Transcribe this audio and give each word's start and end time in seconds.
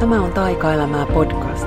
Tämä 0.00 0.22
on 0.22 0.32
Taikaelämää 0.32 1.06
podcast. 1.06 1.66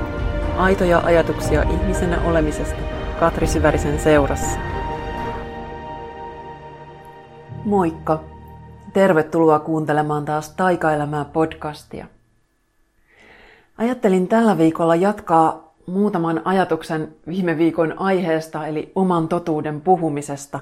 Aitoja 0.56 0.98
ajatuksia 0.98 1.62
ihmisenä 1.62 2.22
olemisesta 2.22 2.76
Katri 3.20 3.46
Syvärisen 3.46 3.98
seurassa. 3.98 4.58
Moikka! 7.64 8.24
Tervetuloa 8.92 9.58
kuuntelemaan 9.58 10.24
taas 10.24 10.50
Taikaelämää 10.50 11.24
podcastia. 11.24 12.06
Ajattelin 13.78 14.28
tällä 14.28 14.58
viikolla 14.58 14.94
jatkaa 14.94 15.74
muutaman 15.86 16.42
ajatuksen 16.44 17.08
viime 17.26 17.58
viikon 17.58 17.98
aiheesta, 17.98 18.66
eli 18.66 18.92
oman 18.94 19.28
totuuden 19.28 19.80
puhumisesta, 19.80 20.60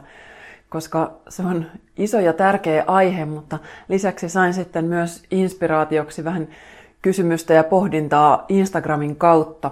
koska 0.69 1.13
se 1.29 1.43
on 1.43 1.67
iso 1.97 2.21
ja 2.21 2.33
tärkeä 2.33 2.85
aihe, 2.87 3.25
mutta 3.25 3.59
lisäksi 3.89 4.29
sain 4.29 4.55
sitten 4.55 4.85
myös 4.85 5.23
inspiraatioksi 5.31 6.25
vähän 6.25 6.49
kysymystä 7.03 7.55
ja 7.55 7.65
pohdintaa 7.65 8.45
Instagramin 8.49 9.17
kautta. 9.17 9.71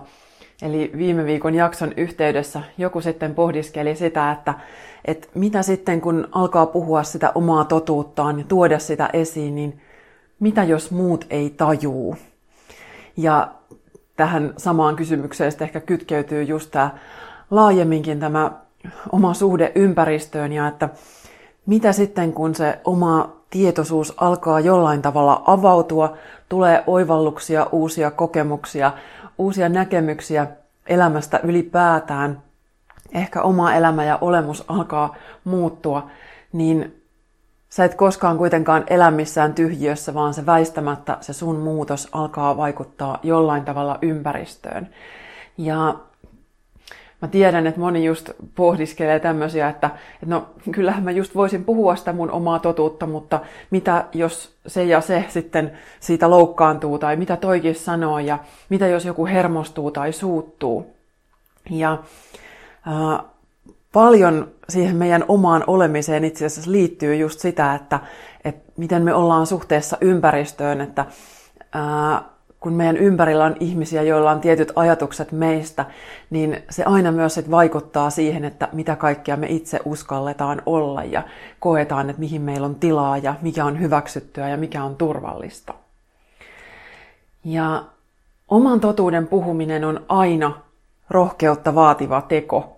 Eli 0.62 0.90
viime 0.96 1.24
viikon 1.24 1.54
jakson 1.54 1.92
yhteydessä 1.96 2.62
joku 2.78 3.00
sitten 3.00 3.34
pohdiskeli 3.34 3.96
sitä, 3.96 4.32
että, 4.32 4.54
että 5.04 5.28
mitä 5.34 5.62
sitten 5.62 6.00
kun 6.00 6.28
alkaa 6.32 6.66
puhua 6.66 7.02
sitä 7.02 7.32
omaa 7.34 7.64
totuuttaan 7.64 8.38
ja 8.38 8.44
tuoda 8.48 8.78
sitä 8.78 9.10
esiin, 9.12 9.54
niin 9.54 9.80
mitä 10.40 10.64
jos 10.64 10.90
muut 10.90 11.26
ei 11.30 11.50
tajuu? 11.50 12.16
Ja 13.16 13.48
tähän 14.16 14.54
samaan 14.56 14.96
kysymykseen 14.96 15.52
sitten 15.52 15.66
ehkä 15.66 15.80
kytkeytyy 15.80 16.42
just 16.42 16.70
tämä 16.70 16.90
laajemminkin 17.50 18.20
tämä 18.20 18.50
oma 19.12 19.34
suhde 19.34 19.72
ympäristöön 19.74 20.52
ja 20.52 20.68
että 20.68 20.88
mitä 21.66 21.92
sitten 21.92 22.32
kun 22.32 22.54
se 22.54 22.78
oma 22.84 23.39
tietoisuus 23.50 24.14
alkaa 24.16 24.60
jollain 24.60 25.02
tavalla 25.02 25.42
avautua, 25.46 26.16
tulee 26.48 26.84
oivalluksia, 26.86 27.66
uusia 27.72 28.10
kokemuksia, 28.10 28.92
uusia 29.38 29.68
näkemyksiä 29.68 30.46
elämästä 30.86 31.40
ylipäätään, 31.42 32.42
ehkä 33.14 33.42
oma 33.42 33.74
elämä 33.74 34.04
ja 34.04 34.18
olemus 34.20 34.64
alkaa 34.68 35.16
muuttua, 35.44 36.10
niin 36.52 37.02
sä 37.68 37.84
et 37.84 37.94
koskaan 37.94 38.38
kuitenkaan 38.38 38.84
elä 38.86 39.10
missään 39.10 39.54
tyhjiössä, 39.54 40.14
vaan 40.14 40.34
se 40.34 40.46
väistämättä 40.46 41.16
se 41.20 41.32
sun 41.32 41.56
muutos 41.56 42.08
alkaa 42.12 42.56
vaikuttaa 42.56 43.18
jollain 43.22 43.64
tavalla 43.64 43.98
ympäristöön. 44.02 44.88
Ja 45.58 45.94
mä 47.22 47.28
tiedän, 47.28 47.66
että 47.66 47.80
moni 47.80 48.04
just 48.04 48.30
pohdiskelee 48.54 49.20
tämmöisiä, 49.20 49.68
että, 49.68 49.90
että 50.14 50.26
no 50.26 50.46
kyllähän 50.72 51.04
mä 51.04 51.10
just 51.10 51.34
voisin 51.34 51.64
puhua 51.64 51.96
sitä 51.96 52.12
mun 52.12 52.30
omaa 52.30 52.58
totuutta, 52.58 53.06
mutta 53.06 53.40
mitä 53.70 54.04
jos 54.12 54.56
se 54.66 54.84
ja 54.84 55.00
se 55.00 55.24
sitten 55.28 55.72
siitä 56.00 56.30
loukkaantuu 56.30 56.98
tai 56.98 57.16
mitä 57.16 57.36
toikin 57.36 57.74
sanoo 57.74 58.18
ja 58.18 58.38
mitä 58.68 58.86
jos 58.86 59.04
joku 59.04 59.26
hermostuu 59.26 59.90
tai 59.90 60.12
suuttuu. 60.12 60.86
Ja 61.70 61.92
äh, 62.88 63.24
paljon 63.92 64.48
siihen 64.68 64.96
meidän 64.96 65.24
omaan 65.28 65.64
olemiseen 65.66 66.24
itse 66.24 66.46
asiassa 66.46 66.72
liittyy 66.72 67.16
just 67.16 67.40
sitä, 67.40 67.74
että, 67.74 68.00
että 68.44 68.72
miten 68.76 69.02
me 69.02 69.14
ollaan 69.14 69.46
suhteessa 69.46 69.98
ympäristöön, 70.00 70.80
että 70.80 71.06
ää, 71.72 72.22
kun 72.60 72.72
meidän 72.72 72.96
ympärillä 72.96 73.44
on 73.44 73.56
ihmisiä, 73.60 74.02
joilla 74.02 74.30
on 74.30 74.40
tietyt 74.40 74.72
ajatukset 74.76 75.32
meistä, 75.32 75.84
niin 76.30 76.62
se 76.70 76.84
aina 76.84 77.12
myös 77.12 77.34
sit 77.34 77.50
vaikuttaa 77.50 78.10
siihen, 78.10 78.44
että 78.44 78.68
mitä 78.72 78.96
kaikkea 78.96 79.36
me 79.36 79.46
itse 79.46 79.80
uskalletaan 79.84 80.62
olla 80.66 81.04
ja 81.04 81.22
koetaan, 81.60 82.10
että 82.10 82.20
mihin 82.20 82.42
meillä 82.42 82.66
on 82.66 82.74
tilaa 82.74 83.18
ja 83.18 83.34
mikä 83.42 83.64
on 83.64 83.80
hyväksyttyä 83.80 84.48
ja 84.48 84.56
mikä 84.56 84.84
on 84.84 84.96
turvallista. 84.96 85.74
Ja 87.44 87.84
oman 88.48 88.80
totuuden 88.80 89.26
puhuminen 89.26 89.84
on 89.84 90.04
aina 90.08 90.52
rohkeutta 91.10 91.74
vaativa 91.74 92.22
teko. 92.22 92.76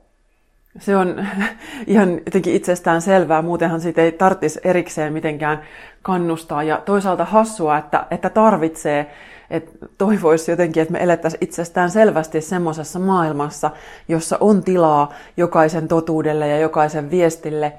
Se 0.78 0.97
on 0.97 1.27
ihan 1.86 2.12
jotenkin 2.12 2.54
itsestään 2.54 3.03
selvää, 3.03 3.42
muutenhan 3.42 3.81
siitä 3.81 4.03
ei 4.03 4.12
tarvitsisi 4.12 4.60
erikseen 4.65 5.12
mitenkään 5.12 5.62
kannustaa. 6.03 6.62
Ja 6.62 6.82
toisaalta 6.84 7.25
hassua, 7.25 7.78
että, 7.78 8.06
että 8.10 8.31
tarvitsee, 8.31 9.10
että 9.53 9.87
toivoisi 9.99 10.51
jotenkin, 10.51 10.83
että 10.83 10.93
me 10.93 11.03
elettäisiin 11.03 11.45
itsestään 11.45 11.91
selvästi 11.91 12.41
semmoisessa 12.41 12.99
maailmassa, 12.99 13.71
jossa 14.09 14.37
on 14.41 14.65
tilaa 14.65 15.13
jokaisen 15.37 15.89
totuudelle 15.89 16.49
ja 16.49 16.59
jokaisen 16.59 17.11
viestille. 17.11 17.73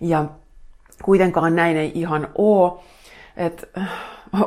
Ja 0.00 0.24
kuitenkaan 1.02 1.56
näin 1.56 1.76
ei 1.76 1.92
ihan 1.94 2.28
ole. 2.38 2.72
Et 3.36 3.68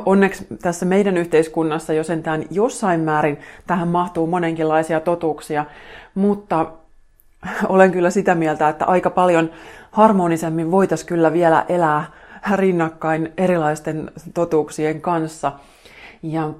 onneksi 0.06 0.46
tässä 0.62 0.86
meidän 0.86 1.16
yhteiskunnassa 1.16 1.92
jo 1.92 2.04
sentään 2.04 2.44
jossain 2.50 3.00
määrin 3.00 3.38
tähän 3.66 3.88
mahtuu 3.88 4.26
monenkinlaisia 4.26 5.00
totuuksia, 5.00 5.64
mutta 6.14 6.66
olen 7.68 7.92
kyllä 7.92 8.10
sitä 8.10 8.34
mieltä, 8.34 8.68
että 8.68 8.84
aika 8.84 9.10
paljon 9.10 9.50
harmonisemmin 9.90 10.70
voitaisiin 10.70 11.08
kyllä 11.08 11.32
vielä 11.32 11.64
elää 11.68 12.04
rinnakkain 12.56 13.32
erilaisten 13.36 14.10
totuuksien 14.34 15.00
kanssa. 15.00 15.52
Ja 16.22 16.50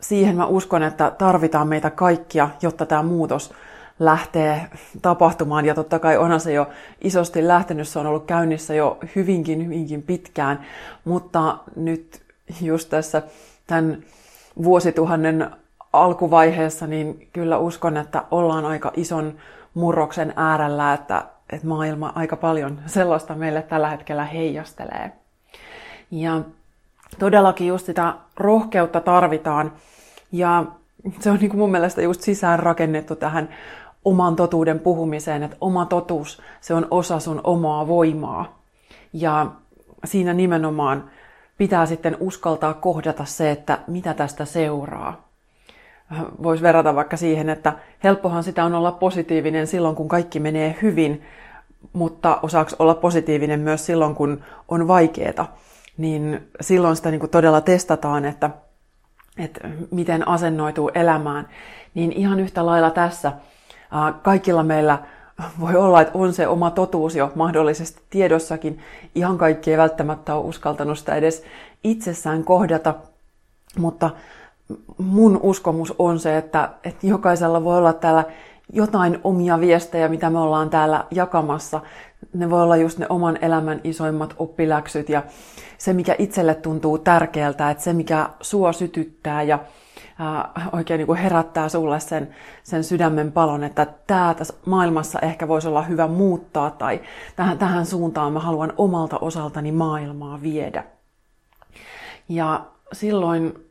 siihen 0.00 0.36
mä 0.36 0.46
uskon, 0.46 0.82
että 0.82 1.10
tarvitaan 1.18 1.68
meitä 1.68 1.90
kaikkia, 1.90 2.50
jotta 2.62 2.86
tämä 2.86 3.02
muutos 3.02 3.54
lähtee 3.98 4.66
tapahtumaan. 5.02 5.66
Ja 5.66 5.74
totta 5.74 5.98
kai 5.98 6.16
onhan 6.16 6.40
se 6.40 6.52
jo 6.52 6.68
isosti 7.00 7.48
lähtenyt, 7.48 7.88
se 7.88 7.98
on 7.98 8.06
ollut 8.06 8.26
käynnissä 8.26 8.74
jo 8.74 8.98
hyvinkin, 9.16 9.64
hyvinkin 9.64 10.02
pitkään. 10.02 10.66
Mutta 11.04 11.58
nyt 11.76 12.22
just 12.62 12.88
tässä 12.88 13.22
tämän 13.66 14.02
vuosituhannen 14.62 15.50
alkuvaiheessa, 15.92 16.86
niin 16.86 17.28
kyllä 17.32 17.58
uskon, 17.58 17.96
että 17.96 18.24
ollaan 18.30 18.64
aika 18.64 18.92
ison 18.96 19.34
murroksen 19.74 20.32
äärellä, 20.36 20.92
että, 20.92 21.24
että 21.50 21.66
maailma 21.66 22.12
aika 22.14 22.36
paljon 22.36 22.80
sellaista 22.86 23.34
meille 23.34 23.62
tällä 23.62 23.88
hetkellä 23.88 24.24
heijastelee. 24.24 25.12
Ja 26.10 26.40
todellakin 27.18 27.66
just 27.66 27.86
sitä 27.86 28.14
rohkeutta 28.40 29.00
tarvitaan. 29.00 29.72
Ja 30.32 30.64
se 31.20 31.30
on 31.30 31.36
niin 31.36 31.50
kuin 31.50 31.58
mun 31.58 31.70
mielestä 31.70 32.02
just 32.02 32.20
sisään 32.20 32.58
rakennettu 32.58 33.16
tähän 33.16 33.48
oman 34.04 34.36
totuuden 34.36 34.80
puhumiseen, 34.80 35.42
että 35.42 35.56
oma 35.60 35.86
totuus, 35.86 36.42
se 36.60 36.74
on 36.74 36.86
osa 36.90 37.20
sun 37.20 37.40
omaa 37.44 37.86
voimaa. 37.86 38.58
Ja 39.12 39.46
siinä 40.04 40.34
nimenomaan 40.34 41.10
pitää 41.58 41.86
sitten 41.86 42.16
uskaltaa 42.20 42.74
kohdata 42.74 43.24
se, 43.24 43.50
että 43.50 43.78
mitä 43.86 44.14
tästä 44.14 44.44
seuraa 44.44 45.30
voisi 46.42 46.62
verrata 46.62 46.94
vaikka 46.94 47.16
siihen, 47.16 47.48
että 47.48 47.72
helppohan 48.04 48.44
sitä 48.44 48.64
on 48.64 48.74
olla 48.74 48.92
positiivinen 48.92 49.66
silloin, 49.66 49.96
kun 49.96 50.08
kaikki 50.08 50.40
menee 50.40 50.76
hyvin, 50.82 51.22
mutta 51.92 52.38
osaako 52.42 52.70
olla 52.78 52.94
positiivinen 52.94 53.60
myös 53.60 53.86
silloin, 53.86 54.14
kun 54.14 54.40
on 54.68 54.88
vaikeeta. 54.88 55.46
Niin 56.00 56.48
silloin 56.60 56.96
sitä 56.96 57.10
niin 57.10 57.20
kuin 57.20 57.30
todella 57.30 57.60
testataan, 57.60 58.24
että, 58.24 58.50
että 59.38 59.68
miten 59.90 60.28
asennoituu 60.28 60.90
elämään. 60.94 61.48
Niin 61.94 62.12
ihan 62.12 62.40
yhtä 62.40 62.66
lailla 62.66 62.90
tässä 62.90 63.32
kaikilla 64.22 64.62
meillä 64.62 64.98
voi 65.60 65.76
olla, 65.76 66.00
että 66.00 66.18
on 66.18 66.32
se 66.32 66.46
oma 66.48 66.70
totuus 66.70 67.16
jo 67.16 67.32
mahdollisesti 67.34 68.02
tiedossakin. 68.10 68.78
Ihan 69.14 69.38
kaikki 69.38 69.70
ei 69.70 69.78
välttämättä 69.78 70.34
ole 70.34 70.44
uskaltanut 70.44 70.98
sitä 70.98 71.14
edes 71.14 71.44
itsessään 71.84 72.44
kohdata, 72.44 72.94
mutta 73.78 74.10
mun 74.98 75.40
uskomus 75.42 75.94
on 75.98 76.18
se, 76.18 76.36
että, 76.36 76.68
että 76.84 77.06
jokaisella 77.06 77.64
voi 77.64 77.78
olla 77.78 77.92
täällä 77.92 78.24
jotain 78.72 79.18
omia 79.24 79.60
viestejä, 79.60 80.08
mitä 80.08 80.30
me 80.30 80.38
ollaan 80.38 80.70
täällä 80.70 81.04
jakamassa. 81.10 81.80
Ne 82.34 82.50
voi 82.50 82.62
olla 82.62 82.76
just 82.76 82.98
ne 82.98 83.06
oman 83.08 83.38
elämän 83.42 83.80
isoimmat 83.84 84.34
oppiläksyt 84.38 85.08
ja 85.08 85.22
se, 85.78 85.92
mikä 85.92 86.14
itselle 86.18 86.54
tuntuu 86.54 86.98
tärkeältä, 86.98 87.70
että 87.70 87.82
se, 87.82 87.92
mikä 87.92 88.30
sua 88.40 88.72
sytyttää 88.72 89.42
ja 89.42 89.58
ää, 90.18 90.50
oikein 90.72 90.98
niin 90.98 91.06
kuin 91.06 91.18
herättää 91.18 91.68
sulle 91.68 92.00
sen, 92.00 92.34
sen 92.62 92.84
sydämen 92.84 93.32
palon, 93.32 93.64
että 93.64 93.86
tämä 94.06 94.34
tässä 94.38 94.54
maailmassa 94.66 95.18
ehkä 95.18 95.48
voisi 95.48 95.68
olla 95.68 95.82
hyvä 95.82 96.06
muuttaa 96.06 96.70
tai 96.70 97.00
tähän, 97.36 97.58
tähän 97.58 97.86
suuntaan 97.86 98.32
mä 98.32 98.40
haluan 98.40 98.72
omalta 98.76 99.18
osaltani 99.18 99.72
maailmaa 99.72 100.42
viedä. 100.42 100.84
Ja 102.28 102.66
silloin 102.92 103.70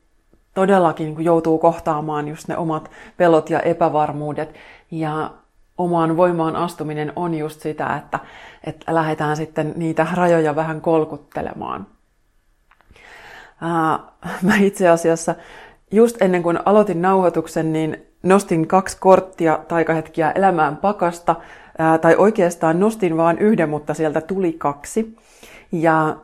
todellakin 0.54 1.16
niin 1.16 1.26
joutuu 1.26 1.58
kohtaamaan 1.58 2.28
just 2.28 2.48
ne 2.48 2.58
omat 2.58 2.92
pelot 3.18 3.50
ja 3.50 3.60
epävarmuudet. 3.60 4.56
Ja 4.92 5.32
omaan 5.78 6.18
voimaan 6.18 6.56
astuminen 6.56 7.14
on 7.16 7.34
just 7.34 7.62
sitä, 7.62 7.96
että, 7.96 8.20
että 8.64 8.96
lähdetään 8.96 9.38
sitten 9.38 9.74
niitä 9.76 10.08
rajoja 10.14 10.56
vähän 10.56 10.82
kolkuttelemaan. 10.82 11.88
Ää, 13.62 14.00
mä 14.42 14.56
itse 14.56 14.90
asiassa 14.90 15.36
just 15.92 16.22
ennen 16.22 16.44
kuin 16.44 16.60
aloitin 16.66 17.02
nauhoituksen, 17.02 17.74
niin 17.74 18.06
nostin 18.24 18.68
kaksi 18.68 18.98
korttia 19.00 19.60
taikahetkiä 19.68 20.32
elämään 20.32 20.78
pakasta, 20.78 21.36
ää, 21.78 21.98
tai 21.98 22.16
oikeastaan 22.16 22.80
nostin 22.80 23.18
vain 23.18 23.38
yhden, 23.38 23.70
mutta 23.70 23.94
sieltä 23.94 24.22
tuli 24.22 24.54
kaksi. 24.54 25.18
Ja 25.72 26.16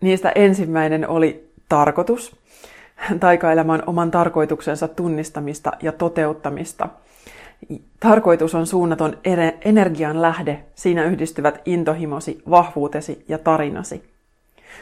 niistä 0.00 0.32
ensimmäinen 0.34 1.08
oli 1.08 1.50
tarkoitus 1.68 2.36
taikaelämän 3.20 3.82
oman 3.86 4.10
tarkoituksensa 4.10 4.88
tunnistamista 4.88 5.72
ja 5.82 5.92
toteuttamista. 5.92 6.88
Tarkoitus 8.00 8.54
on 8.54 8.66
suunnaton 8.66 9.18
energian 9.64 10.22
lähde, 10.22 10.64
siinä 10.74 11.04
yhdistyvät 11.04 11.60
intohimosi, 11.64 12.42
vahvuutesi 12.50 13.24
ja 13.28 13.38
tarinasi. 13.38 14.10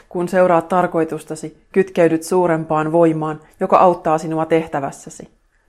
Kun 0.08 0.28
seuraat 0.28 0.68
tarkoitustasi, 0.68 1.62
kytkeydyt 1.72 2.22
suurempaan 2.22 2.92
voimaan, 2.92 3.40
joka 3.60 3.78
auttaa 3.78 4.18
sinua 4.18 4.46
tehtävässäsi. 4.46 5.28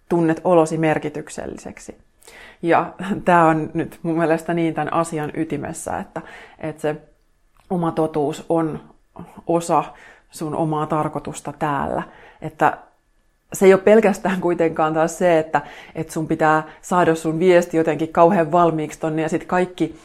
Tunnet 0.10 0.42
olosi 0.44 0.78
merkitykselliseksi. 0.78 1.98
Ja 2.62 2.94
tämä 3.26 3.46
on 3.46 3.70
nyt 3.74 4.00
mun 4.04 4.18
mielestä 4.18 4.54
niin 4.54 4.74
tämän 4.74 4.94
asian 4.94 5.32
ytimessä, 5.34 6.00
että, 6.00 6.22
että 6.60 6.82
se 6.82 6.96
oma 7.70 7.92
totuus 7.92 8.46
on 8.50 8.80
osa 9.48 9.84
sun 10.32 10.56
omaa 10.56 10.86
tarkoitusta 10.86 11.54
täällä. 11.60 12.04
Että 12.42 12.78
se 13.54 13.66
ei 13.66 13.74
ole 13.74 13.82
pelkästään 13.82 14.42
kuitenkaan 14.42 14.94
taas 14.94 15.18
se, 15.18 15.40
että, 15.40 15.62
että 15.96 16.14
sun 16.14 16.28
pitää 16.28 16.64
saada 16.82 17.16
sun 17.16 17.40
viesti 17.40 17.78
jotenkin 17.78 18.10
kauhean 18.14 18.52
valmiiksi 18.52 19.00
tonne 19.00 19.22
ja 19.22 19.30
sitten 19.30 19.48
kaikki, 19.48 19.96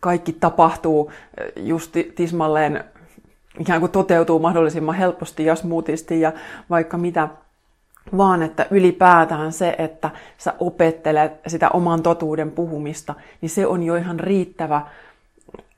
kaikki 0.00 0.32
tapahtuu 0.32 1.12
just 1.56 1.94
tismalleen 2.14 2.84
ikään 3.58 3.80
kuin 3.80 3.92
toteutuu 3.92 4.38
mahdollisimman 4.38 4.94
helposti 4.94 5.44
ja 5.44 5.54
smoothisti 5.54 6.20
ja 6.20 6.32
vaikka 6.70 6.98
mitä, 6.98 7.28
vaan 8.16 8.42
että 8.42 8.66
ylipäätään 8.70 9.52
se, 9.52 9.74
että 9.78 10.10
sä 10.38 10.54
opettelet 10.60 11.32
sitä 11.46 11.68
oman 11.68 12.02
totuuden 12.02 12.50
puhumista, 12.50 13.14
niin 13.40 13.50
se 13.50 13.66
on 13.66 13.82
jo 13.82 13.96
ihan 13.96 14.20
riittävä 14.20 14.82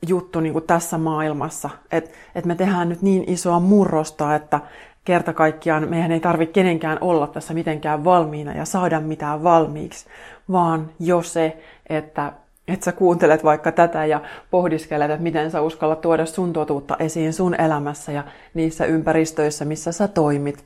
juttu 0.09 0.41
niin 0.41 0.53
kuin 0.53 0.67
tässä 0.67 0.99
maailmassa. 0.99 1.71
Että 1.93 2.11
et 2.35 2.45
me 2.45 2.55
tehdään 2.55 2.89
nyt 2.89 3.03
niin 3.03 3.25
isoa 3.27 3.61
murrosta, 3.61 4.35
että 4.35 4.61
kerta 5.05 5.32
kaikkiaan 5.32 5.88
meidän 5.88 6.12
ei 6.12 6.20
tarvitse 6.20 6.52
kenenkään 6.52 6.99
olla 7.00 7.26
tässä 7.26 7.55
mitenkään 7.55 8.05
valmiina 8.05 8.52
ja 8.52 8.64
saada 8.64 9.00
mitään 9.00 9.43
valmiiksi, 9.43 10.06
vaan 10.52 10.91
jo 10.99 11.23
se, 11.23 11.62
että 11.88 12.32
että 12.69 12.85
sä 12.85 12.93
kuuntelet 12.93 13.44
vaikka 13.44 13.73
tätä 13.73 14.05
ja 14.05 14.20
pohdiskelet, 14.50 15.11
että 15.11 15.23
miten 15.23 15.50
sä 15.50 15.61
uskallat 15.61 16.00
tuoda 16.00 16.26
sun 16.26 16.52
totuutta 16.52 16.97
esiin 16.99 17.32
sun 17.32 17.61
elämässä 17.61 18.12
ja 18.12 18.25
niissä 18.55 18.85
ympäristöissä, 18.85 19.64
missä 19.64 19.93
sä 19.93 20.08
toimit, 20.08 20.64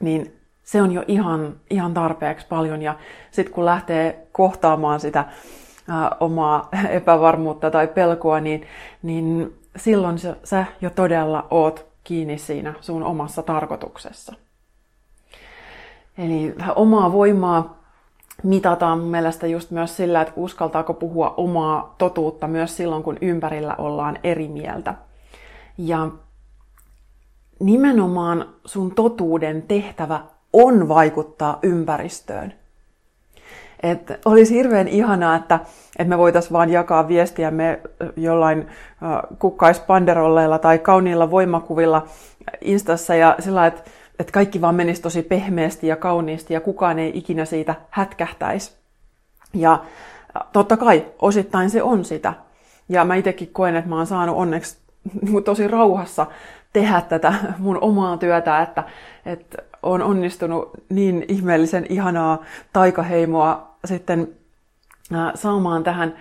niin 0.00 0.36
se 0.64 0.82
on 0.82 0.92
jo 0.92 1.04
ihan, 1.08 1.54
ihan 1.70 1.94
tarpeeksi 1.94 2.46
paljon. 2.48 2.82
Ja 2.82 2.94
sitten 3.30 3.54
kun 3.54 3.64
lähtee 3.64 4.26
kohtaamaan 4.32 5.00
sitä 5.00 5.24
ää, 5.88 6.10
omaa 6.20 6.68
epävarmuutta 6.90 7.70
tai 7.70 7.86
pelkoa, 7.86 8.40
niin, 8.40 8.66
niin 9.02 9.54
silloin 9.76 10.18
sä, 10.18 10.36
sä 10.44 10.64
jo 10.80 10.90
todella 10.90 11.46
oot 11.50 11.93
kiinni 12.04 12.38
siinä 12.38 12.74
sun 12.80 13.02
omassa 13.02 13.42
tarkoituksessa. 13.42 14.34
Eli 16.18 16.54
omaa 16.76 17.12
voimaa 17.12 17.84
mitataan 18.42 18.98
mun 18.98 19.10
mielestä 19.10 19.46
just 19.46 19.70
myös 19.70 19.96
sillä, 19.96 20.20
että 20.20 20.32
uskaltaako 20.36 20.94
puhua 20.94 21.34
omaa 21.36 21.94
totuutta 21.98 22.48
myös 22.48 22.76
silloin, 22.76 23.02
kun 23.02 23.18
ympärillä 23.20 23.74
ollaan 23.78 24.18
eri 24.24 24.48
mieltä. 24.48 24.94
Ja 25.78 26.08
nimenomaan 27.60 28.48
sun 28.64 28.94
totuuden 28.94 29.62
tehtävä 29.62 30.20
on 30.52 30.88
vaikuttaa 30.88 31.58
ympäristöön. 31.62 32.54
Et 33.84 34.20
olisi 34.24 34.54
hirveän 34.54 34.88
ihanaa, 34.88 35.36
että, 35.36 35.60
että 35.98 36.08
me 36.08 36.18
voitaisiin 36.18 36.52
vaan 36.52 36.70
jakaa 36.70 37.08
viestiämme 37.08 37.80
jollain 38.16 38.66
kukkaispanderolleilla 39.38 40.58
tai 40.58 40.78
kauniilla 40.78 41.30
voimakuvilla 41.30 42.06
Instassa 42.60 43.14
ja 43.14 43.36
sillä 43.38 43.66
että 43.66 43.90
että 44.18 44.32
kaikki 44.32 44.60
vaan 44.60 44.74
menisi 44.74 45.02
tosi 45.02 45.22
pehmeästi 45.22 45.86
ja 45.86 45.96
kauniisti 45.96 46.54
ja 46.54 46.60
kukaan 46.60 46.98
ei 46.98 47.12
ikinä 47.14 47.44
siitä 47.44 47.74
hätkähtäisi. 47.90 48.76
Ja 49.54 49.84
totta 50.52 50.76
kai 50.76 51.06
osittain 51.18 51.70
se 51.70 51.82
on 51.82 52.04
sitä. 52.04 52.34
Ja 52.88 53.04
mä 53.04 53.14
itsekin 53.14 53.48
koen, 53.52 53.76
että 53.76 53.90
mä 53.90 53.96
oon 53.96 54.06
saanut 54.06 54.36
onneksi 54.36 54.78
tosi 55.44 55.68
rauhassa 55.68 56.26
tehdä 56.72 57.00
tätä 57.00 57.34
mun 57.58 57.78
omaa 57.80 58.16
työtä, 58.16 58.62
että, 58.62 58.84
että 59.26 59.62
on 59.82 60.02
onnistunut 60.02 60.70
niin 60.88 61.24
ihmeellisen 61.28 61.86
ihanaa 61.88 62.42
taikaheimoa 62.72 63.73
sitten 63.84 64.28
saamaan 65.34 65.84
tähän 65.84 66.16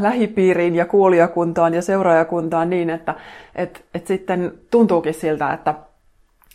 lähipiiriin 0.00 0.76
ja 0.76 0.86
kuulijakuntaan 0.86 1.74
ja 1.74 1.82
seuraajakuntaan 1.82 2.70
niin, 2.70 2.90
että 2.90 3.14
et, 3.54 3.84
et 3.94 4.06
sitten 4.06 4.52
tuntuukin 4.70 5.14
siltä, 5.14 5.52
että 5.52 5.74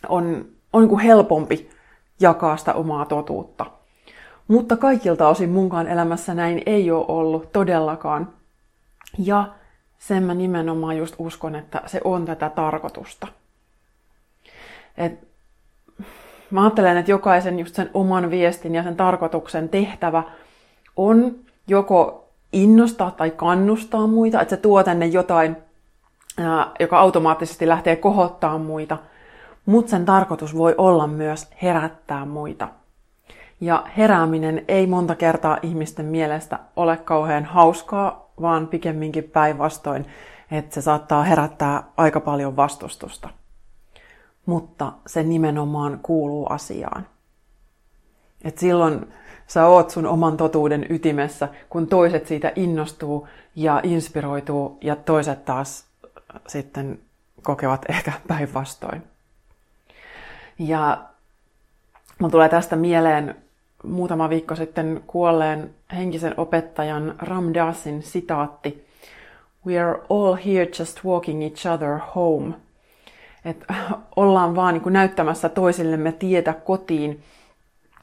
on, 0.08 0.44
on 0.72 0.88
niin 0.88 1.00
helpompi 1.00 1.70
jakaa 2.20 2.56
sitä 2.56 2.74
omaa 2.74 3.04
totuutta. 3.04 3.66
Mutta 4.48 4.76
kaikilta 4.76 5.28
osin 5.28 5.50
munkaan 5.50 5.86
elämässä 5.86 6.34
näin 6.34 6.62
ei 6.66 6.90
ole 6.90 7.04
ollut 7.08 7.52
todellakaan. 7.52 8.32
Ja 9.18 9.48
sen 9.98 10.22
mä 10.22 10.34
nimenomaan 10.34 10.96
just 10.96 11.14
uskon, 11.18 11.54
että 11.54 11.82
se 11.86 12.00
on 12.04 12.24
tätä 12.24 12.50
tarkoitusta. 12.50 13.26
Et 14.96 15.29
mä 16.50 16.62
ajattelen, 16.62 16.96
että 16.96 17.10
jokaisen 17.10 17.58
just 17.58 17.74
sen 17.74 17.90
oman 17.94 18.30
viestin 18.30 18.74
ja 18.74 18.82
sen 18.82 18.96
tarkoituksen 18.96 19.68
tehtävä 19.68 20.22
on 20.96 21.34
joko 21.66 22.28
innostaa 22.52 23.10
tai 23.10 23.30
kannustaa 23.30 24.06
muita, 24.06 24.40
että 24.40 24.56
se 24.56 24.62
tuo 24.62 24.82
tänne 24.82 25.06
jotain, 25.06 25.56
joka 26.80 26.98
automaattisesti 27.00 27.68
lähtee 27.68 27.96
kohottaa 27.96 28.58
muita, 28.58 28.98
mutta 29.66 29.90
sen 29.90 30.04
tarkoitus 30.04 30.56
voi 30.56 30.74
olla 30.78 31.06
myös 31.06 31.48
herättää 31.62 32.24
muita. 32.24 32.68
Ja 33.60 33.84
herääminen 33.96 34.64
ei 34.68 34.86
monta 34.86 35.14
kertaa 35.14 35.58
ihmisten 35.62 36.06
mielestä 36.06 36.58
ole 36.76 36.96
kauhean 36.96 37.44
hauskaa, 37.44 38.30
vaan 38.40 38.66
pikemminkin 38.66 39.24
päinvastoin, 39.24 40.06
että 40.50 40.74
se 40.74 40.82
saattaa 40.82 41.22
herättää 41.22 41.82
aika 41.96 42.20
paljon 42.20 42.56
vastustusta. 42.56 43.28
Mutta 44.50 44.92
se 45.06 45.22
nimenomaan 45.22 46.00
kuuluu 46.02 46.46
asiaan. 46.46 47.06
Et 48.44 48.58
silloin 48.58 49.12
sä 49.46 49.66
oot 49.66 49.90
sun 49.90 50.06
oman 50.06 50.36
totuuden 50.36 50.86
ytimessä, 50.88 51.48
kun 51.68 51.86
toiset 51.86 52.26
siitä 52.26 52.52
innostuu 52.56 53.28
ja 53.56 53.80
inspiroituu 53.82 54.78
ja 54.80 54.96
toiset 54.96 55.44
taas 55.44 55.84
sitten 56.46 56.98
kokevat 57.42 57.84
ehkä 57.90 58.12
päinvastoin. 58.28 59.02
Ja 60.58 61.04
mun 62.18 62.30
tulee 62.30 62.48
tästä 62.48 62.76
mieleen 62.76 63.34
muutama 63.84 64.28
viikko 64.28 64.56
sitten 64.56 65.02
kuolleen 65.06 65.74
henkisen 65.96 66.34
opettajan 66.36 67.14
Ram 67.18 67.54
Dassin 67.54 68.02
sitaatti 68.02 68.86
We 69.66 69.78
are 69.78 70.00
all 70.08 70.34
here 70.34 70.68
just 70.78 71.04
walking 71.04 71.42
each 71.42 71.66
other 71.66 71.98
home. 72.14 72.54
Että 73.44 73.74
ollaan 74.16 74.56
vaan 74.56 74.74
niin 74.74 74.82
kuin 74.82 74.92
näyttämässä 74.92 75.48
toisillemme 75.48 76.12
tietä 76.12 76.52
kotiin 76.52 77.22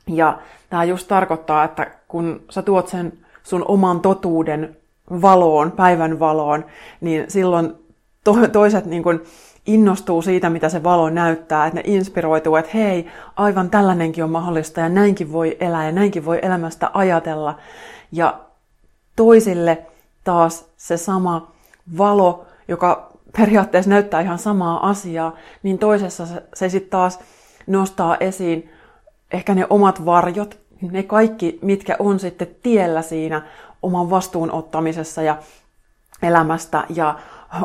ja 0.08 0.39
tämä 0.70 0.84
just 0.84 1.08
tarkoittaa, 1.08 1.63
että 1.63 1.91
kun 2.08 2.41
sä 2.50 2.62
tuot 2.62 2.88
sen 2.88 3.13
sun 3.44 3.65
oman 3.67 4.00
totuuden 4.00 4.77
valoon, 5.22 5.72
päivän 5.72 6.20
valoon, 6.20 6.65
niin 7.01 7.32
silloin 7.32 7.74
to- 8.24 8.48
toiset 8.48 8.86
niin 8.86 9.03
kun 9.03 9.24
innostuu 9.65 10.22
siitä, 10.22 10.50
mitä 10.50 10.70
se 10.70 10.84
valo 10.84 11.10
näyttää, 11.10 11.67
että 11.67 11.79
ne 11.79 11.84
inspiroituu, 11.86 12.56
että 12.56 12.72
hei, 12.74 13.08
aivan 13.36 13.70
tällainenkin 13.70 14.24
on 14.24 14.29
mahdollista 14.29 14.79
ja 14.79 14.89
näinkin 14.89 15.32
voi 15.32 15.58
elää 15.60 15.86
ja 15.86 15.91
näinkin 15.91 16.25
voi 16.25 16.39
elämästä 16.41 16.91
ajatella. 16.94 17.58
Ja 18.12 18.39
toisille 19.15 19.86
taas 20.24 20.65
se 20.77 20.98
sama 20.98 21.51
valo, 21.98 22.46
joka 22.67 23.16
periaatteessa 23.38 23.89
näyttää 23.89 24.22
ihan 24.22 24.39
samaa 24.39 24.89
asiaa, 24.89 25.36
niin 25.63 25.79
toisessa 25.79 26.25
se, 26.25 26.44
se 26.53 26.70
sitten 26.70 26.89
taas 26.91 27.20
nostaa 27.67 28.17
esiin 28.20 28.70
ehkä 29.32 29.56
ne 29.56 29.67
omat 29.70 30.06
varjot, 30.06 30.60
ne 30.91 31.03
kaikki, 31.03 31.60
mitkä 31.62 31.96
on 32.00 32.20
sitten 32.20 32.48
tiellä 32.63 33.01
siinä 33.01 33.41
oman 33.82 34.10
vastuun 34.10 34.51
ottamisessa 34.51 35.22
ja 35.22 35.38
elämästä 36.22 36.84
ja 36.89 37.20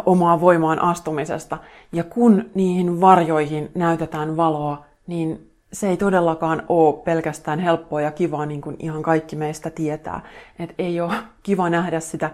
omaa 0.07 0.41
voimaan 0.41 0.83
astumisesta. 0.83 1.59
Ja 1.93 2.05
kun 2.05 2.50
niihin 2.55 3.00
varjoihin 3.00 3.71
näytetään 3.75 4.37
valoa, 4.37 4.85
niin 5.07 5.50
se 5.73 5.88
ei 5.88 5.97
todellakaan 5.97 6.62
ole 6.69 7.02
pelkästään 7.05 7.59
helppoa 7.59 8.00
ja 8.00 8.11
kivaa, 8.11 8.47
niin 8.47 8.61
kuin 8.61 8.76
ihan 8.79 9.02
kaikki 9.02 9.37
meistä 9.37 9.71
tietää. 9.71 10.21
Et 10.59 10.75
ei 10.79 11.00
ole 11.00 11.12
kiva 11.43 11.71
nähdä 11.71 12.00
sitä 12.00 12.31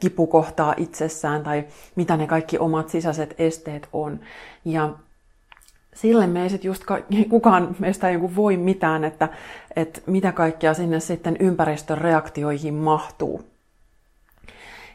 kipukohtaa 0.00 0.74
itsessään 0.76 1.42
tai 1.42 1.64
mitä 1.96 2.16
ne 2.16 2.26
kaikki 2.26 2.58
omat 2.58 2.88
sisäiset 2.88 3.34
esteet 3.38 3.88
on. 3.92 4.20
Ja 4.64 4.90
sille 5.94 6.26
me 6.26 6.42
ei 6.42 6.50
sit 6.50 6.64
just 6.64 6.84
ka- 6.84 6.98
kukaan 7.30 7.76
meistä 7.78 8.08
ei 8.08 8.20
voi 8.20 8.56
mitään, 8.56 9.04
että, 9.04 9.28
että 9.76 10.00
mitä 10.06 10.32
kaikkea 10.32 10.74
sinne 10.74 11.00
sitten 11.00 11.36
ympäristön 11.40 11.98
reaktioihin 11.98 12.74
mahtuu. 12.74 13.44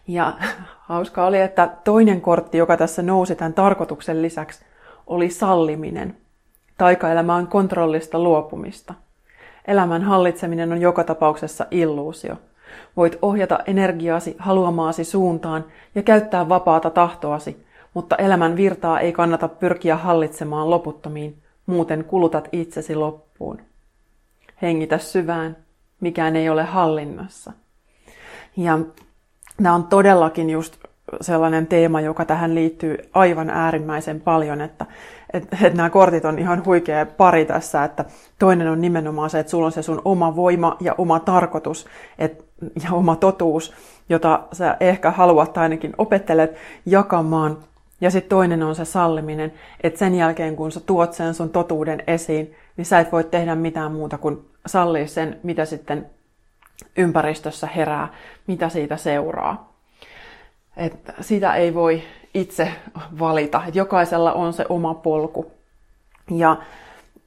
Ja 0.08 0.34
hauska 0.90 1.25
oli, 1.25 1.42
että 1.42 1.70
toinen 1.84 2.22
kortti, 2.22 2.58
joka 2.58 2.78
tässä 2.78 3.01
nousi 3.01 3.36
tämän 3.36 3.54
tarkoituksen 3.54 4.22
lisäksi, 4.22 4.66
oli 5.08 5.30
salliminen. 5.30 6.18
Taikaelämä 6.78 7.36
on 7.36 7.48
kontrollista 7.48 8.20
luopumista. 8.20 8.94
Elämän 9.68 10.01
hallitseminen 10.01 10.72
on 10.72 10.82
joka 10.82 11.04
tapauksessa 11.04 11.66
illuusio. 11.72 12.36
Voit 12.98 13.18
ohjata 13.22 13.60
energiaasi 13.66 14.36
haluamaasi 14.40 15.04
suuntaan 15.04 15.66
ja 15.96 16.01
käyttää 16.04 16.50
vapaata 16.50 16.90
tahtoasi, 16.90 17.66
mutta 17.94 18.16
elämän 18.16 18.56
virtaa 18.56 19.00
ei 19.00 19.12
kannata 19.12 19.48
pyrkiä 19.48 19.96
hallitsemaan 19.96 20.70
loputtomiin, 20.70 21.38
muuten 21.66 22.04
kulutat 22.04 22.50
itsesi 22.51 22.96
loppuun. 22.96 23.60
Hengitä 24.62 24.98
syvään, 24.98 25.58
mikään 26.01 26.36
ei 26.36 26.50
ole 26.50 26.63
hallinnassa. 26.63 27.51
Ja 28.58 28.80
tämä 29.58 29.75
on 29.75 29.84
todellakin 29.84 30.50
just 30.50 30.78
sellainen 31.22 31.68
teema, 31.68 32.01
joka 32.01 32.25
tähän 32.25 32.56
liittyy 32.56 32.98
aivan 33.13 33.50
äärimmäisen 33.50 34.22
paljon, 34.22 34.62
että, 34.62 34.86
että, 35.34 35.58
että 35.62 35.78
nämä 35.78 35.90
kortit 35.90 36.25
on 36.25 36.40
ihan 36.40 36.66
huikea 36.66 37.06
pari 37.06 37.46
tässä, 37.46 37.84
että 37.84 38.06
toinen 38.40 38.68
on 38.68 38.82
nimenomaan 38.82 39.30
se, 39.30 39.40
että 39.40 39.50
sulla 39.50 39.66
on 39.66 39.72
se 39.72 39.82
sun 39.82 40.01
oma 40.06 40.36
voima 40.36 40.78
ja 40.80 40.96
oma 40.98 41.20
tarkoitus 41.20 41.86
et, 42.20 42.46
ja 42.84 42.91
oma 42.91 43.15
totuus, 43.15 43.74
jota 44.10 44.44
sä 44.53 44.77
ehkä 44.80 45.12
haluat 45.12 45.53
tai 45.53 45.63
ainakin 45.63 45.94
opettelet 45.98 46.56
jakamaan. 46.86 47.58
Ja 48.01 48.12
sitten 48.12 48.30
toinen 48.30 48.63
on 48.63 48.75
se 48.75 48.86
salliminen, 48.86 49.53
että 49.84 50.00
sen 50.00 50.15
jälkeen 50.15 50.56
kun 50.56 50.72
sä 50.72 50.80
tuot 50.80 51.13
sen 51.13 51.34
sun 51.34 51.50
totuuden 51.50 52.03
esiin, 52.08 52.56
niin 52.77 52.86
sä 52.86 53.00
et 53.00 53.12
voi 53.12 53.24
tehdä 53.24 53.56
mitään 53.56 53.91
muuta 53.91 54.18
kuin 54.18 54.46
sallia 54.65 55.08
sen, 55.08 55.39
mitä 55.44 55.65
sitten 55.65 56.10
ympäristössä 56.98 57.68
herää, 57.68 58.08
mitä 58.48 58.70
siitä 58.70 58.98
seuraa. 58.98 59.72
Et 60.77 61.12
sitä 61.22 61.56
ei 61.56 61.74
voi 61.74 62.03
itse 62.34 62.72
valita. 63.20 63.62
Et 63.68 63.75
jokaisella 63.75 64.34
on 64.34 64.53
se 64.53 64.65
oma 64.70 64.94
polku. 64.94 65.51
Ja 66.32 66.58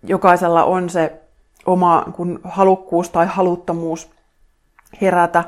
jokaisella 0.03 0.64
on 0.64 0.91
se 0.91 1.12
oma 1.67 2.05
kun 2.12 2.41
halukkuus 2.45 3.11
tai 3.11 3.26
haluttomuus 3.26 4.13
herätä. 5.01 5.45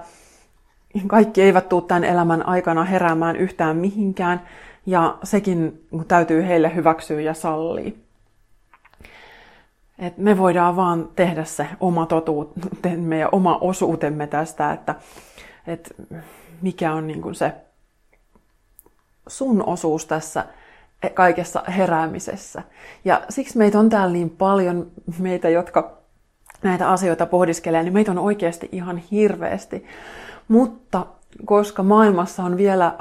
Kaikki 1.06 1.42
eivät 1.42 1.68
tule 1.68 1.82
tämän 1.82 2.04
elämän 2.04 2.48
aikana 2.48 2.84
heräämään 2.84 3.36
yhtään 3.36 3.76
mihinkään, 3.76 4.40
ja 4.86 5.18
sekin 5.22 5.86
täytyy 6.08 6.46
heille 6.46 6.74
hyväksyä 6.74 7.20
ja 7.20 7.34
sallia. 7.34 7.92
Et 9.98 10.18
me 10.18 10.38
voidaan 10.38 10.76
vaan 10.76 11.08
tehdä 11.16 11.44
se 11.44 11.66
oma 11.80 12.06
totuutemme 12.06 13.18
ja 13.18 13.28
oma 13.32 13.58
osuutemme 13.60 14.26
tästä, 14.26 14.72
että, 14.72 14.94
että 15.66 15.94
mikä 16.62 16.92
on 16.92 17.06
niin 17.06 17.34
se 17.34 17.52
sun 19.28 19.62
osuus 19.66 20.06
tässä 20.06 20.46
kaikessa 21.14 21.62
heräämisessä. 21.68 22.62
Ja 23.04 23.22
siksi 23.28 23.58
meitä 23.58 23.78
on 23.78 23.88
täällä 23.88 24.12
niin 24.12 24.30
paljon, 24.30 24.90
meitä, 25.18 25.48
jotka 25.48 25.98
näitä 26.62 26.90
asioita 26.90 27.26
pohdiskelee, 27.26 27.82
niin 27.82 27.92
meitä 27.92 28.10
on 28.10 28.18
oikeasti 28.18 28.68
ihan 28.72 28.98
hirveästi. 28.98 29.84
Mutta 30.48 31.06
koska 31.44 31.82
maailmassa 31.82 32.44
on 32.44 32.56
vielä 32.56 32.94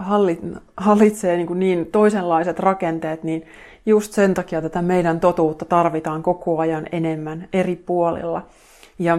hallitsee 0.78 1.38
niin, 1.38 1.60
niin 1.60 1.86
toisenlaiset 1.86 2.60
rakenteet, 2.60 3.24
niin 3.24 3.46
just 3.86 4.14
sen 4.14 4.34
takia 4.34 4.62
tätä 4.62 4.82
meidän 4.82 5.20
totuutta 5.20 5.66
tarvitaan 5.66 6.24
koko 6.24 6.60
ajan 6.60 6.88
enemmän 6.92 7.48
eri 7.54 7.76
puolilla. 7.76 8.46
Ja 9.00 9.18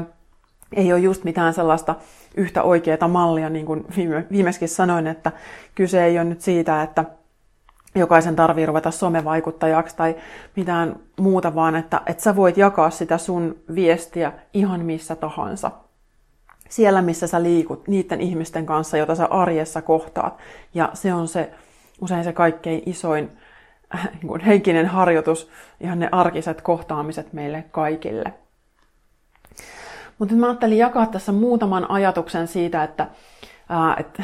ei 0.73 0.93
ole 0.93 1.01
just 1.01 1.25
mitään 1.25 1.55
sellaista 1.55 1.95
yhtä 2.37 2.63
oikeaa 2.63 3.09
mallia, 3.09 3.49
niin 3.49 3.67
kuin 3.67 3.85
viime, 3.97 4.27
viimeiskin 4.31 4.69
sanoin, 4.69 5.07
että 5.07 5.33
kyse 5.75 6.05
ei 6.05 6.19
ole 6.19 6.25
nyt 6.25 6.41
siitä, 6.41 6.83
että 6.83 7.05
jokaisen 7.97 8.37
tarvii 8.37 8.67
ruveta 8.67 8.91
somevaikuttajaksi 8.91 9.97
tai 9.97 10.17
mitään 10.57 10.97
muuta, 11.21 11.55
vaan 11.55 11.77
että, 11.77 12.01
että 12.07 12.23
sä 12.23 12.37
voit 12.37 12.57
jakaa 12.57 12.91
sitä 12.91 13.19
sun 13.19 13.57
viestiä 13.75 14.33
ihan 14.55 14.85
missä 14.85 15.17
tahansa. 15.17 15.71
Siellä, 16.69 17.03
missä 17.03 17.27
sä 17.27 17.43
liikut 17.43 17.89
niiden 17.89 18.21
ihmisten 18.21 18.67
kanssa, 18.67 18.97
joita 18.97 19.15
sä 19.15 19.27
arjessa 19.27 19.83
kohtaat. 19.83 20.39
Ja 20.75 20.91
se 20.95 21.15
on 21.15 21.29
se 21.29 21.51
usein 22.01 22.25
se 22.25 22.33
kaikkein 22.33 22.83
isoin 22.87 23.31
äh, 23.95 24.09
niin 24.23 24.41
henkinen 24.41 24.87
harjoitus, 24.87 25.51
ihan 25.81 25.99
ne 25.99 26.09
arkiset 26.13 26.63
kohtaamiset 26.63 27.33
meille 27.33 27.65
kaikille. 27.71 28.33
Mutta 30.19 30.35
nyt 30.35 30.41
mä 30.41 30.47
ajattelin 30.47 30.79
jakaa 30.79 31.07
tässä 31.07 31.33
muutaman 31.33 31.91
ajatuksen 31.91 32.49
siitä, 32.49 32.85
että, 32.85 33.07
ää, 33.69 33.97
että 34.01 34.23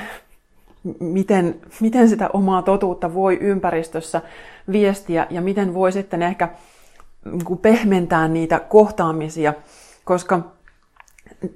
miten, 1.01 1.61
miten 1.81 2.09
sitä 2.09 2.31
omaa 2.33 2.63
totuutta 2.63 3.15
voi 3.15 3.39
ympäristössä 3.41 4.23
viestiä 4.73 5.27
ja 5.31 5.41
miten 5.41 5.75
voi 5.75 5.93
sitten 5.93 6.23
ehkä 6.23 6.49
niin 7.25 7.59
pehmentää 7.59 8.29
niitä 8.29 8.61
kohtaamisia, 8.61 9.55
koska 10.05 10.41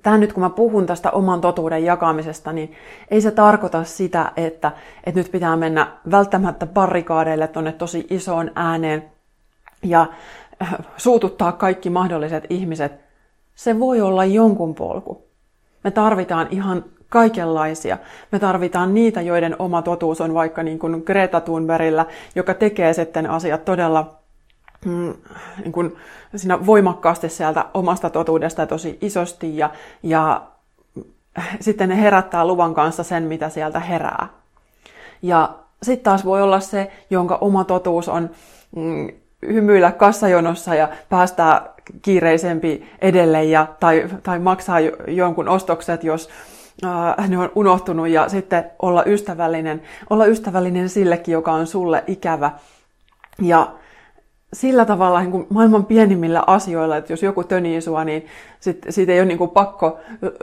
tämä 0.03 0.19
nyt 0.19 0.33
kun 0.33 0.43
mä 0.43 0.51
puhun 0.51 0.87
tästä 0.87 1.11
oman 1.11 1.41
totuuden 1.41 1.85
jakamisesta, 1.85 2.53
niin 2.53 2.73
ei 3.11 3.21
se 3.21 3.31
tarkoita 3.31 3.85
sitä, 3.85 4.33
että, 4.37 4.73
että 5.05 5.21
nyt 5.21 5.33
pitää 5.33 5.57
mennä 5.57 5.93
välttämättä 6.11 6.67
barrikaadeille 6.67 7.49
tuonne 7.49 7.73
tosi 7.73 8.07
isoon 8.11 8.51
ääneen 8.55 9.05
ja 9.83 10.07
suututtaa 10.97 11.53
kaikki 11.53 11.91
mahdolliset 11.91 12.45
ihmiset 12.51 12.93
se 13.55 13.81
voi 13.81 14.01
olla 14.01 14.25
jonkun 14.25 14.75
polku. 14.75 15.27
Me 15.85 15.91
tarvitaan 15.91 16.49
ihan 16.51 16.85
kaikenlaisia. 17.09 17.99
Me 18.33 18.39
tarvitaan 18.39 18.95
niitä, 18.95 19.23
joiden 19.23 19.57
oma 19.59 19.83
totuus 19.83 20.21
on 20.21 20.35
vaikka 20.35 20.63
niin 20.63 20.79
kuin 20.79 21.03
Greta 21.07 21.41
Thunbergillä, 21.41 22.07
joka 22.35 22.55
tekee 22.55 22.93
sitten 22.93 23.31
asiat 23.31 23.65
todella 23.65 24.19
mm, 24.85 25.15
niin 25.63 25.73
kuin 25.73 25.97
siinä 26.37 26.67
voimakkaasti 26.67 27.29
sieltä 27.29 27.65
omasta 27.75 28.11
totuudesta 28.11 28.67
tosi 28.67 28.99
isosti 29.01 29.57
ja, 29.57 29.71
ja 30.03 30.43
sitten 31.61 31.89
ne 31.89 32.01
herättää 32.01 32.47
luvan 32.47 32.75
kanssa 32.75 33.03
sen, 33.03 33.23
mitä 33.23 33.49
sieltä 33.49 33.81
herää. 33.81 34.29
Ja 35.23 35.55
sitten 35.83 36.05
taas 36.05 36.25
voi 36.25 36.43
olla 36.43 36.61
se, 36.61 36.91
jonka 37.11 37.39
oma 37.41 37.65
totuus 37.65 38.09
on 38.09 38.31
mm, 38.77 39.09
hymyillä 39.47 39.93
kassajonossa 39.93 40.75
ja 40.75 40.89
päästää 41.09 41.75
kiireisempi 42.03 42.89
edelle 43.01 43.45
ja, 43.45 43.67
tai, 43.81 44.09
tai 44.23 44.39
maksaa 44.39 44.81
jonkun 45.09 45.49
ostokset, 45.49 46.05
jos 46.05 46.29
äh, 46.85 47.29
ne 47.29 47.39
on 47.39 47.53
unohtunut 47.55 48.09
ja 48.09 48.29
sitten 48.29 48.71
olla 48.83 49.05
ystävällinen, 49.05 49.83
olla 50.11 50.27
ystävällinen 50.27 50.89
sillekin, 50.89 51.33
joka 51.33 51.53
on 51.53 51.67
sulle 51.67 52.05
ikävä. 52.07 52.51
Ja 53.43 53.73
sillä 54.53 54.85
tavalla 54.85 55.21
niin 55.21 55.31
kuin 55.31 55.47
maailman 55.51 55.85
pienimmillä 55.85 56.43
asioilla, 56.47 56.97
että 56.97 57.13
jos 57.13 57.23
joku 57.23 57.45
tönii 57.45 57.81
sua, 57.81 58.05
niin 58.05 58.27
sit, 58.61 58.87
siitä 58.89 59.13
ei 59.13 59.21
ole 59.21 59.27
niin 59.27 59.39
kuin 59.39 59.51
pakko 59.51 59.99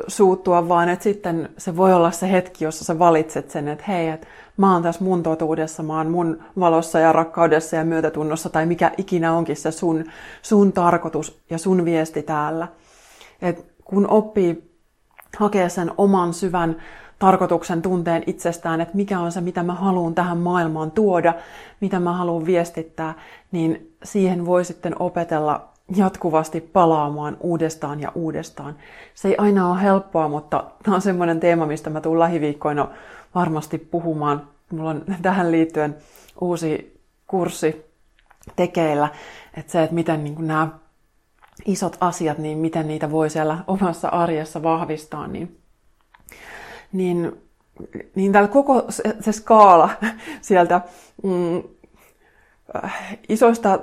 suuttua, 0.08 0.70
vaan 0.70 0.90
että 0.90 1.04
sitten 1.04 1.50
se 1.58 1.78
voi 1.78 1.94
olla 1.94 2.12
se 2.12 2.32
hetki, 2.32 2.66
jossa 2.66 2.86
sä 2.86 3.00
valitset 3.00 3.52
sen, 3.52 3.68
että 3.68 3.84
hei, 3.88 4.10
että 4.10 4.28
mä 4.58 4.74
oon 4.74 4.84
tässä 4.84 5.04
mun 5.04 5.24
totuudessa, 5.24 5.84
mä 5.84 5.98
oon 5.98 6.12
mun 6.12 6.44
valossa 6.60 7.00
ja 7.00 7.12
rakkaudessa 7.12 7.76
ja 7.76 7.86
myötätunnossa, 7.86 8.50
tai 8.50 8.66
mikä 8.66 8.92
ikinä 8.98 9.34
onkin 9.34 9.56
se 9.56 9.72
sun, 9.72 10.06
sun 10.42 10.74
tarkoitus 10.74 11.42
ja 11.50 11.58
sun 11.58 11.86
viesti 11.86 12.24
täällä. 12.24 12.68
Et 13.42 13.66
kun 13.86 14.10
oppii 14.10 14.73
hakea 15.38 15.70
sen 15.70 15.92
oman 15.98 16.34
syvän 16.34 16.76
tarkoituksen 17.20 17.82
tunteen 17.82 18.24
itsestään, 18.28 18.82
että 18.82 18.96
mikä 18.96 19.20
on 19.20 19.32
se, 19.32 19.42
mitä 19.42 19.64
mä 19.64 19.74
haluan 19.74 20.16
tähän 20.16 20.38
maailmaan 20.38 20.92
tuoda, 20.92 21.34
mitä 21.82 22.00
mä 22.00 22.14
haluan 22.14 22.46
viestittää, 22.46 23.14
niin 23.52 23.96
siihen 24.04 24.46
voi 24.46 24.66
sitten 24.66 24.96
opetella 25.00 25.70
jatkuvasti 25.96 26.62
palaamaan 26.62 27.38
uudestaan 27.40 28.00
ja 28.00 28.12
uudestaan. 28.16 28.76
Se 29.14 29.28
ei 29.28 29.38
aina 29.38 29.72
ole 29.72 29.82
helppoa, 29.82 30.28
mutta 30.28 30.64
tämä 30.84 30.96
on 30.96 31.02
semmoinen 31.02 31.40
teema, 31.40 31.66
mistä 31.66 31.90
mä 31.90 32.02
tulen 32.02 32.20
lähiviikkoina 32.20 32.88
varmasti 33.36 33.78
puhumaan. 33.78 34.48
Mulla 34.72 34.90
on 34.90 35.06
tähän 35.22 35.52
liittyen 35.52 35.96
uusi 36.42 37.00
kurssi 37.28 37.86
tekeillä, 38.56 39.10
että 39.58 39.72
se, 39.72 39.84
että 39.84 39.96
miten 39.96 40.24
niin 40.24 40.48
nämä 40.48 40.68
isot 41.66 41.98
asiat, 42.00 42.38
niin 42.38 42.58
miten 42.58 42.88
niitä 42.88 43.12
voi 43.12 43.30
siellä 43.30 43.58
omassa 43.68 44.08
arjessa 44.08 44.64
vahvistaa, 44.64 45.28
niin, 45.28 45.58
niin, 46.92 47.42
niin 48.16 48.32
täällä 48.32 48.50
koko 48.50 48.86
se, 48.90 49.04
se 49.20 49.32
skaala 49.32 49.90
sieltä 50.42 50.82
mm, 51.24 51.64
isoista 53.30 53.80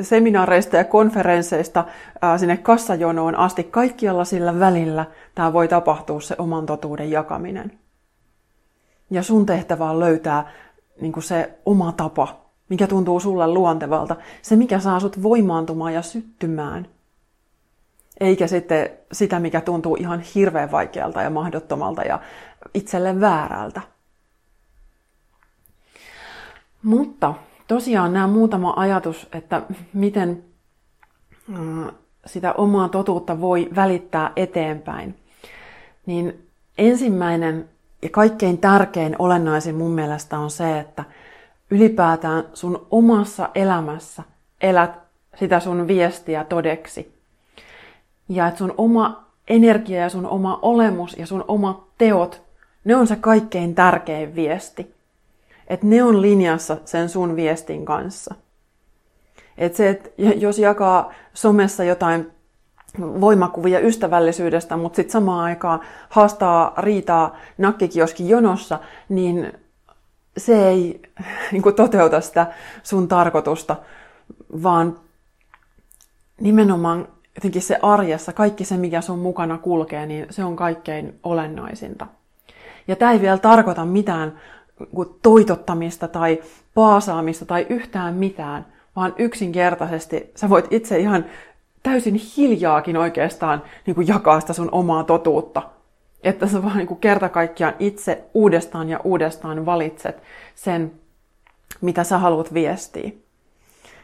seminaareista 0.00 0.76
ja 0.76 0.84
konferensseista 0.84 1.84
ää, 2.22 2.38
sinne 2.38 2.56
kassajonoon 2.56 3.36
asti, 3.36 3.64
kaikkialla 3.64 4.24
sillä 4.24 4.58
välillä 4.58 5.06
tämä 5.34 5.52
voi 5.52 5.68
tapahtua 5.68 6.20
se 6.20 6.34
oman 6.38 6.66
totuuden 6.66 7.10
jakaminen. 7.10 7.78
Ja 9.10 9.22
sun 9.22 9.46
tehtävä 9.46 9.90
on 9.90 10.00
löytää 10.00 10.50
niin 11.00 11.22
se 11.22 11.58
oma 11.66 11.92
tapa, 11.92 12.40
mikä 12.70 12.86
tuntuu 12.86 13.20
sulle 13.20 13.46
luontevalta, 13.46 14.16
se 14.42 14.56
mikä 14.56 14.78
saa 14.78 15.00
sut 15.00 15.22
voimaantumaan 15.22 15.94
ja 15.94 16.02
syttymään. 16.02 16.88
Eikä 18.20 18.46
sitten 18.46 18.90
sitä, 19.12 19.40
mikä 19.40 19.60
tuntuu 19.60 19.96
ihan 19.96 20.20
hirveän 20.20 20.70
vaikealta 20.70 21.22
ja 21.22 21.30
mahdottomalta 21.30 22.02
ja 22.02 22.20
itselle 22.74 23.20
väärältä. 23.20 23.80
Mutta 26.82 27.34
tosiaan 27.68 28.12
nämä 28.12 28.26
muutama 28.26 28.74
ajatus, 28.76 29.28
että 29.32 29.62
miten 29.92 30.44
sitä 32.26 32.52
omaa 32.52 32.88
totuutta 32.88 33.40
voi 33.40 33.68
välittää 33.76 34.32
eteenpäin. 34.36 35.18
Niin 36.06 36.48
ensimmäinen 36.78 37.68
ja 38.02 38.08
kaikkein 38.08 38.58
tärkein 38.58 39.16
olennaisin 39.18 39.74
mun 39.74 39.90
mielestä 39.90 40.38
on 40.38 40.50
se, 40.50 40.78
että 40.78 41.04
ylipäätään 41.70 42.44
sun 42.54 42.86
omassa 42.90 43.48
elämässä 43.54 44.22
elät 44.60 44.90
sitä 45.38 45.60
sun 45.60 45.88
viestiä 45.88 46.44
todeksi. 46.44 47.20
Ja 48.28 48.46
että 48.46 48.58
sun 48.58 48.74
oma 48.76 49.24
energia 49.48 50.00
ja 50.00 50.08
sun 50.08 50.26
oma 50.26 50.58
olemus 50.62 51.16
ja 51.18 51.26
sun 51.26 51.44
omat 51.48 51.82
teot, 51.98 52.42
ne 52.84 52.96
on 52.96 53.06
se 53.06 53.16
kaikkein 53.16 53.74
tärkein 53.74 54.34
viesti. 54.34 54.94
Että 55.66 55.86
ne 55.86 56.02
on 56.02 56.22
linjassa 56.22 56.76
sen 56.84 57.08
sun 57.08 57.36
viestin 57.36 57.84
kanssa. 57.84 58.34
Että 59.58 59.76
se, 59.76 59.88
että 59.88 60.10
jos 60.18 60.58
jakaa 60.58 61.12
somessa 61.34 61.84
jotain 61.84 62.30
voimakuvia 63.00 63.80
ystävällisyydestä, 63.80 64.76
mutta 64.76 64.96
sitten 64.96 65.12
samaan 65.12 65.44
aikaan 65.44 65.80
haastaa 66.08 66.74
riitaa 66.78 67.36
nakkikioskin 67.58 68.28
jonossa, 68.28 68.78
niin 69.08 69.52
se 70.40 70.68
ei 70.68 71.02
niin 71.52 71.62
kuin, 71.62 71.74
toteuta 71.74 72.20
sitä 72.20 72.46
sun 72.82 73.08
tarkoitusta, 73.08 73.76
vaan 74.62 74.98
nimenomaan 76.40 77.08
jotenkin 77.34 77.62
se 77.62 77.78
arjessa, 77.82 78.32
kaikki 78.32 78.64
se, 78.64 78.76
mikä 78.76 79.00
sun 79.00 79.18
mukana 79.18 79.58
kulkee, 79.58 80.06
niin 80.06 80.26
se 80.30 80.44
on 80.44 80.56
kaikkein 80.56 81.18
olennaisinta. 81.22 82.06
Ja 82.88 82.96
tämä 82.96 83.12
ei 83.12 83.20
vielä 83.20 83.38
tarkoita 83.38 83.84
mitään 83.84 84.40
toitottamista 85.22 86.08
tai 86.08 86.42
paasaamista 86.74 87.46
tai 87.46 87.66
yhtään 87.68 88.14
mitään, 88.14 88.66
vaan 88.96 89.14
yksinkertaisesti 89.18 90.30
sä 90.36 90.48
voit 90.48 90.66
itse 90.70 90.98
ihan 90.98 91.24
täysin 91.82 92.14
hiljaakin 92.36 92.96
oikeastaan 92.96 93.62
niin 93.86 93.94
kuin 93.94 94.06
jakaa 94.06 94.40
sitä 94.40 94.52
sun 94.52 94.68
omaa 94.72 95.04
totuutta. 95.04 95.62
Että 96.24 96.46
sä 96.46 96.62
vaan 96.62 96.76
niin 96.76 96.96
kerta 96.96 97.28
kaikkiaan 97.28 97.74
itse 97.78 98.24
uudestaan 98.34 98.88
ja 98.88 99.00
uudestaan 99.04 99.66
valitset 99.66 100.22
sen, 100.54 100.92
mitä 101.80 102.04
sä 102.04 102.18
haluat 102.18 102.54
viestiä. 102.54 103.10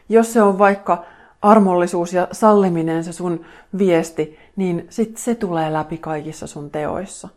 Jos 0.09 0.33
se 0.33 0.41
on 0.41 0.59
vaikka 0.59 1.05
armollisuus 1.41 2.13
ja 2.13 2.27
salliminen 2.31 3.03
se 3.03 3.13
sun 3.13 3.45
viesti, 3.77 4.39
niin 4.55 4.87
sit 4.89 5.17
se 5.17 5.35
tulee 5.35 5.73
läpi 5.73 5.97
kaikissa 5.97 6.47
sun 6.47 6.69
teoissa. 6.69 7.29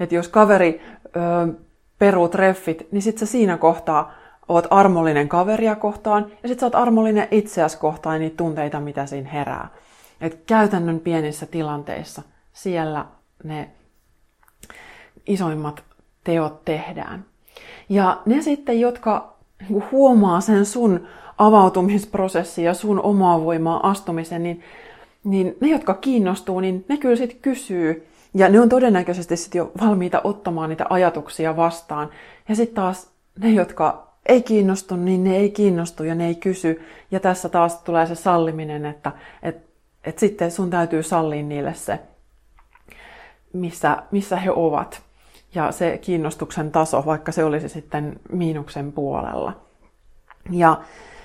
Että 0.00 0.14
jos 0.14 0.28
kaveri 0.28 0.82
ö, 1.06 1.54
peruu 1.98 2.28
treffit, 2.28 2.92
niin 2.92 3.02
sit 3.02 3.18
sä 3.18 3.26
siinä 3.26 3.56
kohtaa 3.56 4.12
oot 4.48 4.66
armollinen 4.70 5.28
kaveria 5.28 5.76
kohtaan 5.76 6.26
ja 6.42 6.48
sit 6.48 6.60
sä 6.60 6.66
oot 6.66 6.74
armollinen 6.74 7.28
itseäsi 7.30 7.78
kohtaan 7.78 8.20
niitä 8.20 8.36
tunteita, 8.36 8.80
mitä 8.80 9.06
siinä 9.06 9.30
herää. 9.30 9.68
Et 10.20 10.42
käytännön 10.46 11.00
pienissä 11.00 11.46
tilanteissa 11.46 12.22
siellä 12.52 13.06
ne 13.44 13.70
isoimmat 15.28 15.82
teot 16.24 16.64
tehdään. 16.64 17.24
Ja 17.88 18.22
ne 18.26 18.42
sitten, 18.42 18.80
jotka 18.80 19.34
niinku 19.60 19.84
huomaa 19.92 20.40
sen 20.40 20.66
sun 20.66 21.06
avautumisprosessi 21.38 22.62
ja 22.62 22.74
sun 22.74 23.00
omaa 23.02 23.44
voimaa 23.44 23.90
astumisen, 23.90 24.42
niin, 24.42 24.62
niin 25.24 25.56
ne, 25.60 25.68
jotka 25.68 25.94
kiinnostuu, 25.94 26.60
niin 26.60 26.84
ne 26.88 26.96
kyllä 26.96 27.16
sitten 27.16 27.40
kysyy. 27.42 28.06
Ja 28.34 28.48
ne 28.48 28.60
on 28.60 28.68
todennäköisesti 28.68 29.36
sitten 29.36 29.58
jo 29.58 29.72
valmiita 29.80 30.20
ottamaan 30.24 30.70
niitä 30.70 30.86
ajatuksia 30.90 31.56
vastaan. 31.56 32.10
Ja 32.48 32.54
sitten 32.54 32.74
taas 32.74 33.10
ne, 33.38 33.50
jotka 33.50 34.08
ei 34.26 34.42
kiinnostu, 34.42 34.96
niin 34.96 35.24
ne 35.24 35.36
ei 35.36 35.50
kiinnostu 35.50 36.04
ja 36.04 36.14
ne 36.14 36.26
ei 36.26 36.34
kysy. 36.34 36.82
Ja 37.10 37.20
tässä 37.20 37.48
taas 37.48 37.76
tulee 37.76 38.06
se 38.06 38.14
salliminen, 38.14 38.86
että, 38.86 39.12
että, 39.42 39.68
että 40.04 40.20
sitten 40.20 40.50
sun 40.50 40.70
täytyy 40.70 41.02
sallia 41.02 41.42
niille 41.42 41.74
se, 41.74 41.98
missä, 43.52 44.02
missä 44.10 44.36
he 44.36 44.50
ovat. 44.50 45.07
Ja 45.54 45.72
se 45.72 45.98
kiinnostuksen 45.98 46.72
taso, 46.72 47.06
vaikka 47.06 47.32
se 47.32 47.44
olisi 47.44 47.68
sitten 47.68 48.20
miinuksen 48.32 48.92
puolella. 48.92 49.52
Ja 50.50 50.80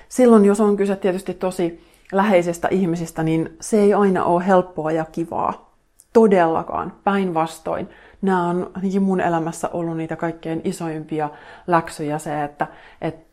silloin, 0.08 0.44
jos 0.44 0.60
on 0.60 0.76
kyse 0.76 0.96
tietysti 0.96 1.34
tosi 1.34 1.84
läheisistä 2.12 2.68
ihmisistä, 2.70 3.22
niin 3.22 3.56
se 3.60 3.80
ei 3.80 3.94
aina 3.94 4.24
ole 4.24 4.46
helppoa 4.46 4.92
ja 4.92 5.04
kivaa. 5.04 5.74
Todellakaan. 6.12 6.92
Päinvastoin. 7.04 7.88
Nämä 8.22 8.48
on 8.48 8.70
mun 9.00 9.20
elämässä 9.20 9.68
ollut 9.72 9.96
niitä 9.96 10.16
kaikkein 10.16 10.60
isoimpia 10.64 11.30
läksyjä 11.66 12.18
se, 12.18 12.44
että, 12.44 12.66
että 13.00 13.24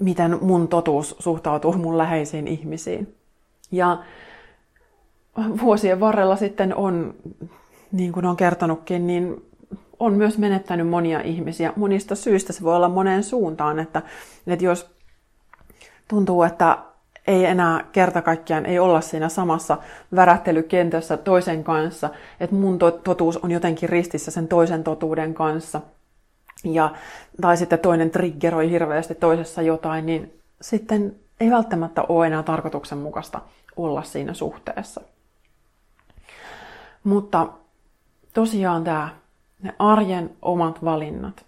miten 0.00 0.38
mun 0.40 0.68
totuus 0.68 1.16
suhtautuu 1.18 1.72
mun 1.72 1.98
läheisiin 1.98 2.48
ihmisiin. 2.48 3.14
Ja 3.70 3.98
vuosien 5.60 6.00
varrella 6.00 6.36
sitten 6.36 6.74
on, 6.74 7.14
niin 7.92 8.12
kuin 8.12 8.26
on 8.26 8.36
kertonutkin, 8.36 9.06
niin 9.06 9.45
on 10.00 10.14
myös 10.14 10.38
menettänyt 10.38 10.88
monia 10.88 11.20
ihmisiä. 11.20 11.72
Monista 11.76 12.14
syistä 12.14 12.52
se 12.52 12.62
voi 12.62 12.76
olla 12.76 12.88
moneen 12.88 13.22
suuntaan, 13.22 13.78
että, 13.78 14.02
että 14.46 14.64
jos 14.64 14.90
tuntuu, 16.08 16.42
että 16.42 16.78
ei 17.26 17.44
enää 17.44 17.84
kerta 17.92 18.22
kaikkiaan 18.22 18.66
ei 18.66 18.78
olla 18.78 19.00
siinä 19.00 19.28
samassa 19.28 19.78
värähtelykentässä 20.14 21.16
toisen 21.16 21.64
kanssa, 21.64 22.10
että 22.40 22.56
mun 22.56 22.78
totuus 22.78 23.36
on 23.36 23.50
jotenkin 23.50 23.88
ristissä 23.88 24.30
sen 24.30 24.48
toisen 24.48 24.84
totuuden 24.84 25.34
kanssa. 25.34 25.80
Ja, 26.64 26.94
tai 27.40 27.56
sitten 27.56 27.78
toinen 27.78 28.10
triggeroi 28.10 28.70
hirveästi 28.70 29.14
toisessa 29.14 29.62
jotain, 29.62 30.06
niin 30.06 30.40
sitten 30.60 31.16
ei 31.40 31.50
välttämättä 31.50 32.02
ole 32.08 32.26
enää 32.26 32.42
tarkoituksenmukaista 32.42 33.40
olla 33.76 34.02
siinä 34.02 34.34
suhteessa. 34.34 35.00
Mutta 37.04 37.48
tosiaan 38.34 38.84
tämä, 38.84 39.08
ne 39.66 39.74
arjen 39.78 40.30
omat 40.42 40.84
valinnat 40.84 41.46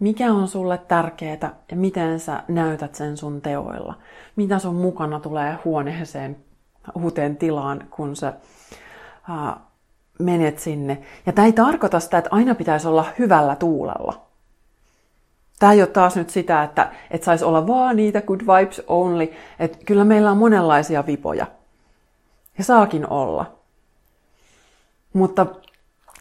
mikä 0.00 0.32
on 0.32 0.48
sulle 0.48 0.78
tärkeää 0.78 1.54
ja 1.70 1.76
miten 1.76 2.20
sä 2.20 2.42
näytät 2.48 2.94
sen 2.94 3.16
sun 3.16 3.40
teoilla. 3.40 3.94
Mitä 4.36 4.58
sun 4.58 4.74
mukana 4.74 5.20
tulee 5.20 5.58
huoneeseen 5.64 6.36
uuteen 6.94 7.36
tilaan, 7.36 7.84
kun 7.90 8.16
sä 8.16 8.32
ää, 9.28 9.56
menet 10.18 10.58
sinne. 10.58 11.02
Ja 11.26 11.32
tämä 11.32 11.46
ei 11.46 11.52
tarkoita 11.52 12.00
sitä, 12.00 12.18
että 12.18 12.30
aina 12.32 12.54
pitäisi 12.54 12.88
olla 12.88 13.06
hyvällä 13.18 13.56
tuulella. 13.56 14.20
Tämä 15.58 15.72
ei 15.72 15.82
ole 15.82 15.88
taas 15.88 16.16
nyt 16.16 16.30
sitä, 16.30 16.62
että, 16.62 16.92
että 17.10 17.24
saisi 17.24 17.44
olla 17.44 17.66
vaan 17.66 17.96
niitä 17.96 18.22
good 18.22 18.40
vibes 18.40 18.82
only. 18.86 19.28
Että 19.58 19.78
kyllä 19.86 20.04
meillä 20.04 20.30
on 20.30 20.36
monenlaisia 20.36 21.06
vipoja. 21.06 21.46
Ja 22.58 22.64
saakin 22.64 23.10
olla. 23.10 23.52
Mutta 25.12 25.46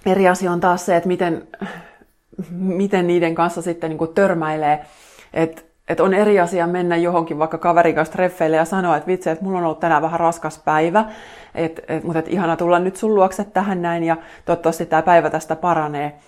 eri 0.05 0.27
asia 0.27 0.51
on 0.51 0.59
taas 0.59 0.85
se, 0.85 0.95
että 0.95 1.07
miten, 1.07 1.47
miten 2.51 3.07
niiden 3.07 3.35
kanssa 3.35 3.61
sitten 3.61 3.89
niin 3.89 3.97
kuin 3.97 4.13
törmäilee. 4.13 4.85
Että 5.33 5.61
et 5.87 5.99
on 5.99 6.13
eri 6.13 6.39
asia 6.39 6.67
mennä 6.67 6.97
johonkin 6.97 7.39
vaikka 7.39 7.57
kaverin 7.57 7.95
kanssa 7.95 8.11
treffeille 8.11 8.57
ja 8.57 8.65
sanoa, 8.65 8.97
että 8.97 9.07
vitsi, 9.07 9.29
että 9.29 9.45
mulla 9.45 9.57
on 9.57 9.65
ollut 9.65 9.79
tänään 9.79 10.01
vähän 10.01 10.19
raskas 10.19 10.59
päivä, 10.65 11.05
et, 11.55 11.79
et, 11.87 12.03
mutta 12.03 12.19
et 12.19 12.27
ihana 12.27 12.55
tulla 12.55 12.79
nyt 12.79 12.95
sun 12.95 13.15
luokse 13.15 13.43
tähän 13.43 13.81
näin 13.81 14.03
ja 14.03 14.17
toivottavasti 14.45 14.85
tämä 14.85 15.01
päivä 15.01 15.29
tästä 15.29 15.55
paranee. 15.55 16.19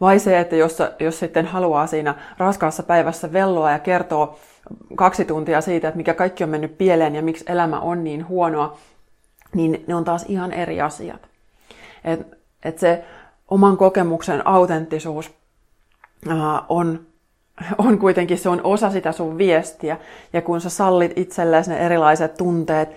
Vai 0.00 0.18
se, 0.18 0.40
että 0.40 0.56
jos, 0.56 0.78
jos 1.00 1.18
sitten 1.18 1.46
haluaa 1.46 1.86
siinä 1.86 2.14
raskaassa 2.38 2.82
päivässä 2.82 3.32
velloa 3.32 3.70
ja 3.70 3.78
kertoo 3.78 4.38
kaksi 4.94 5.24
tuntia 5.24 5.60
siitä, 5.60 5.88
että 5.88 5.98
mikä 5.98 6.14
kaikki 6.14 6.44
on 6.44 6.50
mennyt 6.50 6.78
pieleen 6.78 7.14
ja 7.14 7.22
miksi 7.22 7.44
elämä 7.48 7.80
on 7.80 8.04
niin 8.04 8.28
huonoa, 8.28 8.78
niin 9.54 9.84
ne 9.86 9.94
on 9.94 10.04
taas 10.04 10.24
ihan 10.28 10.52
eri 10.52 10.80
asiat. 10.80 11.28
Et, 12.04 12.26
et 12.64 12.78
se 12.78 13.04
oman 13.50 13.76
kokemuksen 13.76 14.46
autenttisuus 14.46 15.30
on, 16.68 17.06
on 17.78 17.98
kuitenkin 17.98 18.38
se 18.38 18.48
on 18.48 18.60
osa 18.64 18.90
sitä 18.90 19.12
sun 19.12 19.38
viestiä. 19.38 19.98
Ja 20.32 20.42
kun 20.42 20.60
sä 20.60 20.70
sallit 20.70 21.12
itsellesi 21.16 21.70
ne 21.70 21.78
erilaiset 21.78 22.34
tunteet 22.34 22.88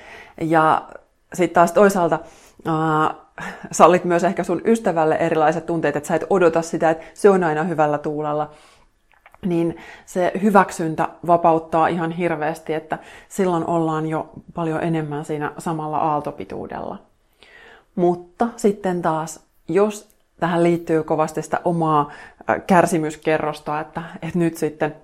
ja 0.41 0.87
sitten 1.33 1.53
taas 1.53 1.71
toisaalta 1.71 2.19
äh, 2.67 3.15
sallit 3.71 4.03
myös 4.03 4.23
ehkä 4.23 4.43
sun 4.43 4.61
ystävälle 4.65 5.15
erilaiset 5.15 5.65
tunteet, 5.65 5.95
että 5.95 6.07
sä 6.07 6.15
et 6.15 6.25
odota 6.29 6.61
sitä, 6.61 6.89
että 6.89 7.05
se 7.13 7.29
on 7.29 7.43
aina 7.43 7.63
hyvällä 7.63 7.97
tuulella, 7.97 8.49
niin 9.45 9.77
se 10.05 10.31
hyväksyntä 10.41 11.09
vapauttaa 11.27 11.87
ihan 11.87 12.11
hirveästi, 12.11 12.73
että 12.73 12.99
silloin 13.29 13.69
ollaan 13.69 14.07
jo 14.07 14.29
paljon 14.53 14.83
enemmän 14.83 15.25
siinä 15.25 15.51
samalla 15.57 15.97
aaltopituudella. 15.97 16.97
Mutta 17.95 18.47
sitten 18.55 19.01
taas, 19.01 19.39
jos 19.67 20.12
tähän 20.43 20.63
liittyy 20.63 21.03
kovasti 21.03 21.41
sitä 21.41 21.61
omaa 21.65 22.11
kärsimyskerrosta, 22.67 23.79
että, 23.79 24.01
että 24.21 24.39
nyt 24.39 24.57
sitten 24.57 24.95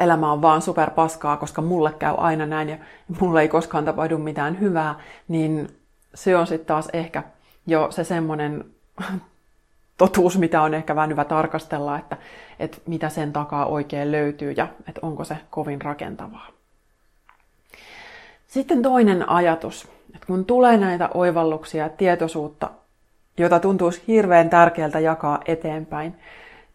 elämä 0.00 0.32
on 0.32 0.42
vaan 0.42 0.62
superpaskaa, 0.62 1.36
koska 1.36 1.62
mulle 1.62 1.92
käy 1.92 2.14
aina 2.18 2.46
näin 2.46 2.68
ja 2.68 2.76
mulle 3.20 3.40
ei 3.40 3.48
koskaan 3.48 3.84
tapahdu 3.84 4.18
mitään 4.18 4.60
hyvää, 4.60 4.94
niin 5.28 5.68
se 6.14 6.36
on 6.36 6.46
sitten 6.46 6.66
taas 6.66 6.88
ehkä 6.92 7.22
jo 7.66 7.86
se 7.90 8.04
semmoinen 8.04 8.64
totuus, 9.98 10.38
mitä 10.38 10.62
on 10.62 10.74
ehkä 10.74 10.96
vähän 10.96 11.10
hyvä 11.10 11.24
tarkastella, 11.24 11.98
että, 11.98 12.16
että 12.58 12.78
mitä 12.86 13.08
sen 13.08 13.32
takaa 13.32 13.66
oikein 13.66 14.12
löytyy 14.12 14.52
ja 14.52 14.68
että 14.88 15.00
onko 15.02 15.24
se 15.24 15.36
kovin 15.50 15.82
rakentavaa. 15.82 16.46
Sitten 18.46 18.82
toinen 18.82 19.28
ajatus, 19.28 19.88
että 20.14 20.26
kun 20.26 20.44
tulee 20.44 20.76
näitä 20.76 21.08
oivalluksia 21.14 21.84
ja 21.84 21.88
tietoisuutta, 21.88 22.70
jota 23.38 23.60
tuntuisi 23.60 24.02
hirveän 24.08 24.50
tärkeältä 24.50 25.00
jakaa 25.00 25.40
eteenpäin, 25.46 26.14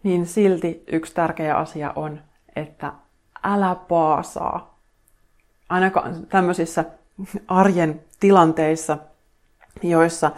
niin 0.04 0.26
silti 0.26 0.84
yksi 0.92 1.14
tärkeä 1.14 1.58
asia 1.58 1.94
on, 1.96 2.22
että 2.56 2.94
älä 3.44 3.76
paasaa. 3.88 4.80
Ainakaan 5.70 6.26
tämmöisissä 6.30 6.86
arjen 7.48 8.02
tilanteissa, 8.20 8.98
joissa 9.84 10.32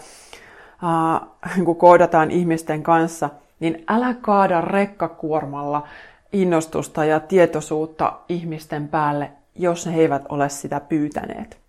äh, 0.83 1.65
kun 1.65 1.75
koodataan 1.75 2.31
ihmisten 2.31 2.83
kanssa, 2.83 3.29
niin 3.59 3.83
älä 3.87 4.13
kaada 4.13 4.61
rekkakuormalla 4.61 5.87
innostusta 6.33 7.05
ja 7.05 7.19
tietoisuutta 7.19 8.13
ihmisten 8.29 8.87
päälle, 8.87 9.31
jos 9.55 9.85
he 9.85 10.01
eivät 10.01 10.21
ole 10.29 10.49
sitä 10.49 10.79
pyytäneet. 10.79 11.60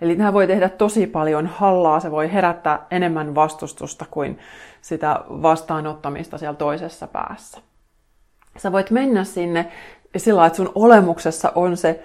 Eli 0.00 0.16
tämä 0.16 0.32
voi 0.32 0.46
tehdä 0.46 0.68
tosi 0.68 1.06
paljon 1.06 1.46
hallaa, 1.46 2.00
se 2.00 2.10
voi 2.10 2.32
herättää 2.32 2.86
enemmän 2.90 3.34
vastustusta 3.34 4.04
kuin 4.10 4.38
sitä 4.80 5.20
vastaanottamista 5.28 6.38
siellä 6.38 6.56
toisessa 6.56 7.06
päässä. 7.06 7.58
Sä 8.56 8.72
voit 8.72 8.90
mennä 8.90 9.24
sinne 9.24 9.72
sillä 10.16 10.46
että 10.46 10.56
sun 10.56 10.72
olemuksessa 10.74 11.52
on 11.54 11.76
se, 11.76 12.02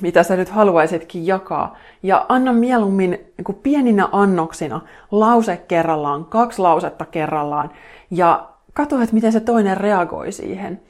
mitä 0.00 0.22
sä 0.22 0.36
nyt 0.36 0.48
haluaisitkin 0.48 1.26
jakaa. 1.26 1.76
Ja 2.02 2.26
anna 2.28 2.52
mieluummin 2.52 3.10
niin 3.10 3.58
pieninä 3.62 4.08
annoksina, 4.12 4.80
lause 5.10 5.56
kerrallaan, 5.56 6.24
kaksi 6.24 6.58
lausetta 6.62 7.04
kerrallaan. 7.04 7.70
Ja 8.10 8.48
katso, 8.72 9.00
että 9.00 9.14
miten 9.14 9.32
se 9.32 9.40
toinen 9.40 9.76
reagoi 9.76 10.32
siihen. 10.32 10.80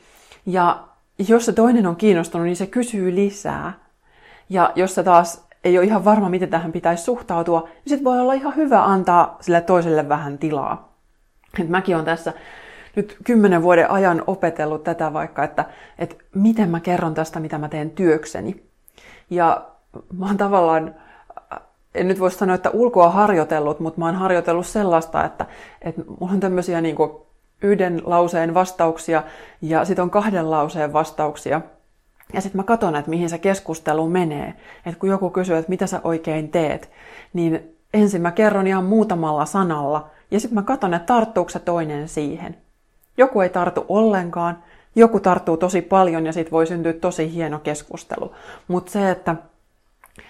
Ja 0.47 0.85
jos 1.29 1.47
se 1.47 1.53
toinen 1.53 1.87
on 1.87 1.97
kiinnostunut, 1.97 2.47
niin 2.47 2.57
se 2.57 2.67
kysyy 2.67 3.15
lisää. 3.15 3.73
Ja 4.49 4.73
jos 4.75 4.95
se 4.95 5.03
taas 5.03 5.50
ei 5.65 5.79
ole 5.79 5.87
ihan 5.87 6.05
varma, 6.05 6.29
miten 6.29 6.51
tähän 6.51 6.73
pitäisi 6.73 7.05
suhtautua, 7.05 7.61
niin 7.61 7.83
sitten 7.87 8.05
voi 8.05 8.21
olla 8.21 8.33
ihan 8.33 8.57
hyvä 8.57 8.85
antaa 8.85 9.37
sille 9.41 9.61
toiselle 9.61 10.09
vähän 10.09 10.39
tilaa. 10.39 10.93
Et 11.61 11.69
mäkin 11.69 11.97
on 11.97 12.05
tässä 12.05 12.33
nyt 12.97 13.17
kymmenen 13.25 13.63
vuoden 13.63 13.91
ajan 13.91 14.23
opetellut 14.27 14.85
tätä 14.85 15.13
vaikka, 15.13 15.45
että, 15.45 15.65
että 15.99 16.17
miten 16.35 16.71
mä 16.71 16.81
kerron 16.81 17.15
tästä, 17.15 17.41
mitä 17.41 17.59
mä 17.59 17.69
teen 17.69 17.91
työkseni. 17.91 18.63
Ja 19.31 19.67
mä 20.19 20.27
oon 20.27 20.37
tavallaan, 20.37 20.95
en 21.95 22.09
nyt 22.09 22.21
voi 22.21 22.31
sanoa, 22.31 22.55
että 22.55 22.71
ulkoa 22.71 23.11
harjoitellut, 23.11 23.81
mutta 23.81 23.99
mä 23.99 24.07
oon 24.07 24.15
harjoitellut 24.15 24.67
sellaista, 24.67 25.25
että, 25.25 25.47
että 25.83 26.03
mulla 26.21 26.33
on 26.33 26.41
tämmöisiä 26.41 26.81
niin 26.81 26.97
yhden 27.63 28.03
lauseen 28.05 28.55
vastauksia 28.55 29.23
ja 29.63 29.85
sitten 29.85 30.03
on 30.03 30.11
kahden 30.11 30.51
lauseen 30.51 30.93
vastauksia. 30.93 31.61
Ja 32.33 32.41
sitten 32.41 32.59
mä 32.59 32.65
katson, 32.65 32.97
että 32.97 33.11
mihin 33.11 33.31
se 33.31 33.39
keskustelu 33.39 34.09
menee. 34.09 34.55
Että 34.87 35.01
kun 35.01 35.09
joku 35.09 35.31
kysyy, 35.31 35.57
että 35.57 35.71
mitä 35.71 35.87
sä 35.87 36.01
oikein 36.05 36.49
teet, 36.49 36.91
niin 37.33 37.77
ensin 37.95 38.23
mä 38.23 38.33
kerron 38.33 38.67
ihan 38.67 38.85
muutamalla 38.85 39.45
sanalla, 39.47 40.11
ja 40.31 40.41
sitten 40.41 40.55
mä 40.55 40.63
katson, 40.63 40.95
että 40.95 41.07
tarttuuko 41.07 41.51
se 41.51 41.59
toinen 41.59 42.09
siihen. 42.09 42.57
Joku 43.17 43.41
ei 43.41 43.49
tartu 43.49 43.85
ollenkaan, 43.89 44.63
joku 44.95 45.21
tarttuu 45.21 45.57
tosi 45.57 45.83
paljon 45.83 46.27
ja 46.27 46.33
sitten 46.33 46.53
voi 46.53 46.67
syntyä 46.67 46.93
tosi 46.93 47.35
hieno 47.35 47.59
keskustelu. 47.59 48.35
Mutta 48.69 48.93
se, 48.93 49.11
että 49.11 49.37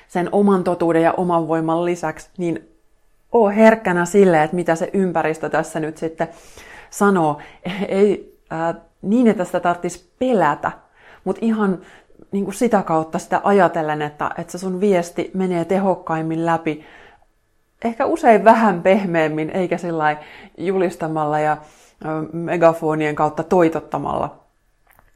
sen 0.08 0.28
oman 0.32 0.64
totuuden 0.64 1.02
ja 1.02 1.12
oman 1.12 1.48
voiman 1.48 1.84
lisäksi, 1.84 2.28
niin 2.38 2.68
oo 3.32 3.48
herkkänä 3.48 4.04
sille, 4.04 4.42
että 4.42 4.56
mitä 4.56 4.74
se 4.74 4.90
ympäristö 4.92 5.48
tässä 5.48 5.80
nyt 5.80 5.98
sitten 5.98 6.28
sanoo. 6.90 7.38
Ei 7.88 8.38
äh, 8.52 8.74
niin, 9.02 9.28
että 9.28 9.44
sitä 9.44 9.60
tarvitsisi 9.60 10.10
pelätä, 10.18 10.72
mutta 11.24 11.44
ihan 11.44 11.78
niin 12.32 12.44
kuin 12.44 12.54
sitä 12.54 12.82
kautta 12.82 13.18
sitä 13.18 13.40
ajatellen, 13.44 14.02
että, 14.02 14.30
että 14.38 14.52
se 14.52 14.58
sun 14.58 14.80
viesti 14.80 15.30
menee 15.34 15.64
tehokkaimmin 15.64 16.46
läpi, 16.46 16.84
ehkä 17.84 18.06
usein 18.06 18.44
vähän 18.44 18.82
pehmeämmin, 18.82 19.50
eikä 19.50 19.78
sillä 19.78 20.16
julistamalla 20.58 21.38
ja 21.38 21.56
megafonien 22.32 23.14
kautta 23.14 23.42
toitottamalla. 23.42 24.40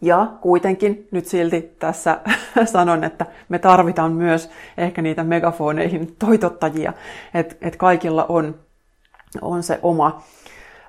Ja 0.00 0.26
kuitenkin 0.40 1.08
nyt 1.10 1.26
silti 1.26 1.76
tässä 1.78 2.20
sanon, 2.72 3.04
että 3.04 3.26
me 3.48 3.58
tarvitaan 3.58 4.12
myös 4.12 4.50
ehkä 4.78 5.02
niitä 5.02 5.24
megafoneihin 5.24 6.16
toitottajia, 6.18 6.92
että 7.34 7.54
et 7.60 7.76
kaikilla 7.76 8.26
on, 8.28 8.54
on 9.42 9.62
se 9.62 9.78
oma, 9.82 10.22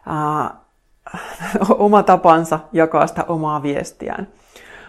ää, 0.06 0.56
oma 1.70 2.04
tapansa 2.04 2.60
jakaa 2.74 3.08
sitä 3.08 3.24
omaa 3.28 3.64
viestiään. 3.64 4.28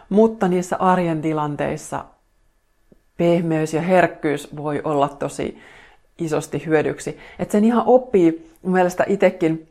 Mutta 0.09 0.49
niissä 0.49 0.77
arjen 0.77 1.23
tilanteissa 1.23 2.05
pehmeys 3.17 3.75
ja 3.75 3.81
herkkyys 3.81 4.57
voi 4.57 4.81
olla 4.85 5.09
tosi 5.09 5.59
isosti 6.19 6.67
hyödyksi. 6.67 7.19
Että 7.39 7.53
sen 7.53 7.65
ihan 7.65 7.83
oppii 7.87 8.51
mielestä 8.63 9.05
itsekin 9.09 9.69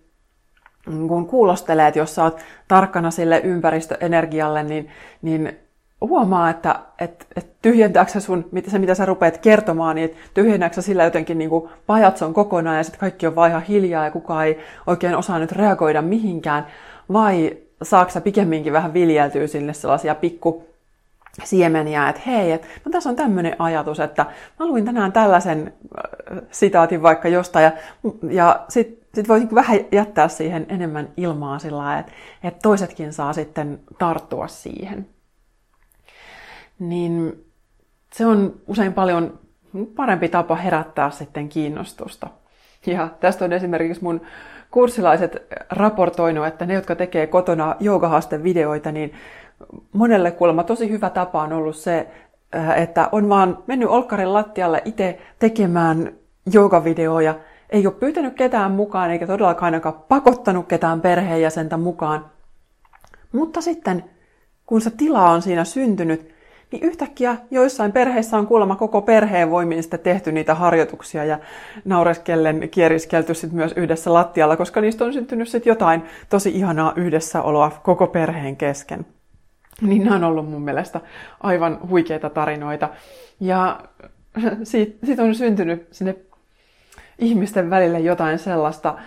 kun 1.08 1.28
kuulostelee, 1.28 1.88
että 1.88 2.00
jos 2.00 2.16
sä 2.16 2.24
oot 2.24 2.40
tarkkana 2.68 3.12
sille 3.12 3.42
ympäristöenergialle, 3.44 4.64
niin, 4.64 4.90
niin 5.22 5.58
huomaa, 6.02 6.50
että 6.50 6.80
et, 7.00 7.28
et 7.36 7.48
tyhjentääkö 7.62 8.20
sun, 8.20 8.50
se 8.68 8.80
mitä 8.80 8.96
sä 8.96 9.06
rupeat 9.06 9.38
kertomaan, 9.38 9.96
niin 9.96 10.16
tyhjennääkö 10.34 10.82
sillä 10.82 11.04
jotenkin 11.04 11.38
niin 11.38 11.50
pajatson 11.88 12.34
kokonaan 12.34 12.78
ja 12.78 12.84
sitten 12.84 13.00
kaikki 13.00 13.28
on 13.28 13.36
vaan 13.36 13.50
ihan 13.50 13.64
hiljaa 13.64 14.04
ja 14.04 14.12
kukaan 14.12 14.46
ei 14.46 14.60
oikein 14.88 15.16
osaa 15.16 15.40
nyt 15.40 15.52
reagoida 15.52 16.02
mihinkään, 16.02 16.68
vai 17.14 17.58
saako 17.84 18.12
sä 18.12 18.22
pikemminkin 18.22 18.74
vähän 18.74 18.94
viljeltyä 18.94 19.48
sinne 19.48 19.74
sellaisia 19.74 20.16
pikku 20.16 20.68
siemeniä, 21.44 22.10
että 22.10 22.22
hei, 22.26 22.52
että 22.52 22.68
no 22.86 22.92
tässä 22.92 23.10
on 23.10 23.16
tämmöinen 23.16 23.56
ajatus, 23.60 24.00
että 24.00 24.26
mä 24.60 24.66
luin 24.66 24.86
tänään 24.86 25.12
tällaisen 25.12 25.74
äh, 26.32 26.42
sitaatin 26.52 27.02
vaikka 27.02 27.28
jostain 27.28 27.64
ja, 27.64 27.72
ja 28.32 28.66
sitten 28.70 29.06
sitten 29.16 29.28
voi 29.28 29.40
niinku 29.40 29.56
vähän 29.56 29.80
jättää 29.92 30.28
siihen 30.28 30.66
enemmän 30.70 31.10
ilmaa 31.18 31.60
sillä 31.60 32.00
että, 32.00 32.12
että 32.44 32.60
toisetkin 32.64 33.14
saa 33.14 33.34
sitten 33.34 33.80
tarttua 34.00 34.48
siihen. 34.48 35.08
Niin 36.80 37.46
se 38.14 38.26
on 38.26 38.56
usein 38.68 38.94
paljon 38.94 39.40
parempi 39.96 40.30
tapa 40.30 40.56
herättää 40.56 41.12
sitten 41.12 41.50
kiinnostusta. 41.50 42.28
Ja 42.86 43.10
tästä 43.20 43.46
on 43.46 43.54
esimerkiksi 43.54 44.04
mun 44.04 44.22
kurssilaiset 44.72 45.48
raportoinut, 45.70 46.48
että 46.48 46.66
ne, 46.66 46.74
jotka 46.74 46.96
tekee 46.96 47.28
kotona 47.28 47.76
videoita, 48.44 48.92
niin 48.92 49.14
monelle 49.94 50.32
kuulemma 50.32 50.64
tosi 50.64 50.90
hyvä 50.90 51.10
tapa 51.10 51.42
on 51.42 51.54
ollut 51.54 51.76
se, 51.76 52.08
äh, 52.56 52.82
että 52.82 53.10
on 53.12 53.30
vaan 53.30 53.58
mennyt 53.68 53.90
olkkarin 53.90 54.34
lattialle 54.34 54.82
itse 54.86 55.20
tekemään 55.40 56.12
joogavideoja 56.54 57.36
ei 57.70 57.88
ole 57.88 57.96
pyytänyt 57.96 58.34
ketään 58.34 58.72
mukaan, 58.72 59.12
eikä 59.12 59.28
todellakaan 59.28 59.66
ainakaan 59.66 60.04
pakottanut 60.08 60.68
ketään 60.68 61.02
perheenjäsentä 61.02 61.78
mukaan. 61.78 62.26
Mutta 63.32 63.62
sitten, 63.62 64.04
kun 64.66 64.82
se 64.82 64.90
tila 64.90 65.30
on 65.30 65.42
siinä 65.42 65.64
syntynyt, 65.64 66.35
niin 66.72 66.84
yhtäkkiä 66.84 67.38
joissain 67.52 67.92
perheissä 67.92 68.38
on 68.38 68.48
kuulemma 68.48 68.76
koko 68.76 69.02
perheen 69.02 69.52
voimin 69.52 69.84
sitten 69.84 70.00
tehty 70.00 70.32
niitä 70.32 70.56
harjoituksia 70.56 71.26
ja 71.26 71.40
naureskellen 71.86 72.70
kieriskelty 72.70 73.34
sitten 73.34 73.56
myös 73.56 73.74
yhdessä 73.76 74.14
lattialla, 74.14 74.58
koska 74.58 74.82
niistä 74.82 75.06
on 75.06 75.14
syntynyt 75.14 75.50
sitten 75.50 75.72
jotain 75.72 76.04
tosi 76.30 76.50
ihanaa 76.50 76.94
yhdessäoloa 76.96 77.72
koko 77.84 78.08
perheen 78.08 78.58
kesken. 78.58 79.06
Niin 79.82 80.04
nämä 80.04 80.16
on 80.16 80.24
ollut 80.24 80.50
mun 80.50 80.62
mielestä 80.62 81.02
aivan 81.44 81.80
huikeita 81.90 82.30
tarinoita. 82.30 82.90
Ja 83.40 83.80
siitä, 84.64 85.06
siitä 85.06 85.24
on 85.24 85.36
syntynyt 85.36 85.88
sinne 85.92 86.16
ihmisten 87.20 87.70
välille 87.70 88.00
jotain 88.00 88.40
sellaista 88.40 88.98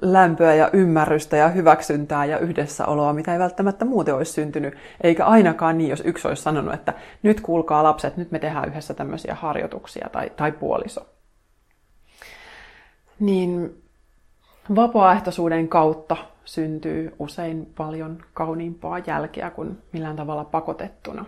lämpöä 0.00 0.54
ja 0.54 0.70
ymmärrystä 0.72 1.36
ja 1.36 1.48
hyväksyntää 1.48 2.24
ja 2.24 2.38
yhdessäoloa, 2.38 3.12
mitä 3.12 3.32
ei 3.32 3.38
välttämättä 3.38 3.84
muuten 3.84 4.14
olisi 4.14 4.32
syntynyt. 4.32 4.74
Eikä 5.00 5.26
ainakaan 5.26 5.78
niin, 5.78 5.90
jos 5.90 6.02
yksi 6.04 6.28
olisi 6.28 6.42
sanonut, 6.42 6.74
että 6.74 6.94
nyt 7.22 7.40
kuulkaa 7.40 7.82
lapset, 7.82 8.16
nyt 8.16 8.30
me 8.30 8.38
tehdään 8.38 8.68
yhdessä 8.68 8.94
tämmöisiä 8.94 9.34
harjoituksia 9.34 10.08
tai, 10.12 10.30
tai 10.36 10.52
puoliso. 10.52 11.06
Niin 13.20 13.82
vapaaehtoisuuden 14.76 15.68
kautta 15.68 16.16
syntyy 16.44 17.14
usein 17.18 17.72
paljon 17.76 18.18
kauniimpaa 18.34 18.98
jälkeä 18.98 19.50
kuin 19.50 19.78
millään 19.92 20.16
tavalla 20.16 20.44
pakotettuna. 20.44 21.24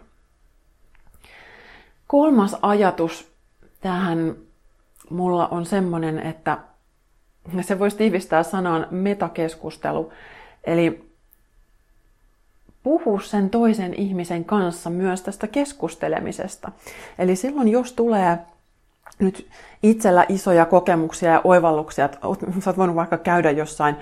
Kolmas 2.06 2.56
ajatus 2.62 3.32
tähän 3.80 4.36
mulla 5.10 5.48
on 5.48 5.66
semmoinen, 5.66 6.18
että 6.18 6.58
se 7.60 7.78
voisi 7.78 7.96
tiivistää 7.96 8.42
sanan 8.42 8.86
metakeskustelu. 8.90 10.12
Eli 10.64 11.10
puhu 12.82 13.20
sen 13.20 13.50
toisen 13.50 13.94
ihmisen 13.94 14.44
kanssa 14.44 14.90
myös 14.90 15.22
tästä 15.22 15.46
keskustelemisesta. 15.46 16.72
Eli 17.18 17.36
silloin, 17.36 17.68
jos 17.68 17.92
tulee 17.92 18.38
nyt 19.18 19.46
itsellä 19.82 20.26
isoja 20.28 20.66
kokemuksia 20.66 21.32
ja 21.32 21.40
oivalluksia, 21.44 22.04
että 22.04 22.18
sä 22.60 22.70
oot 22.70 22.76
voinut 22.76 22.96
vaikka 22.96 23.18
käydä 23.18 23.50
jossain 23.50 23.96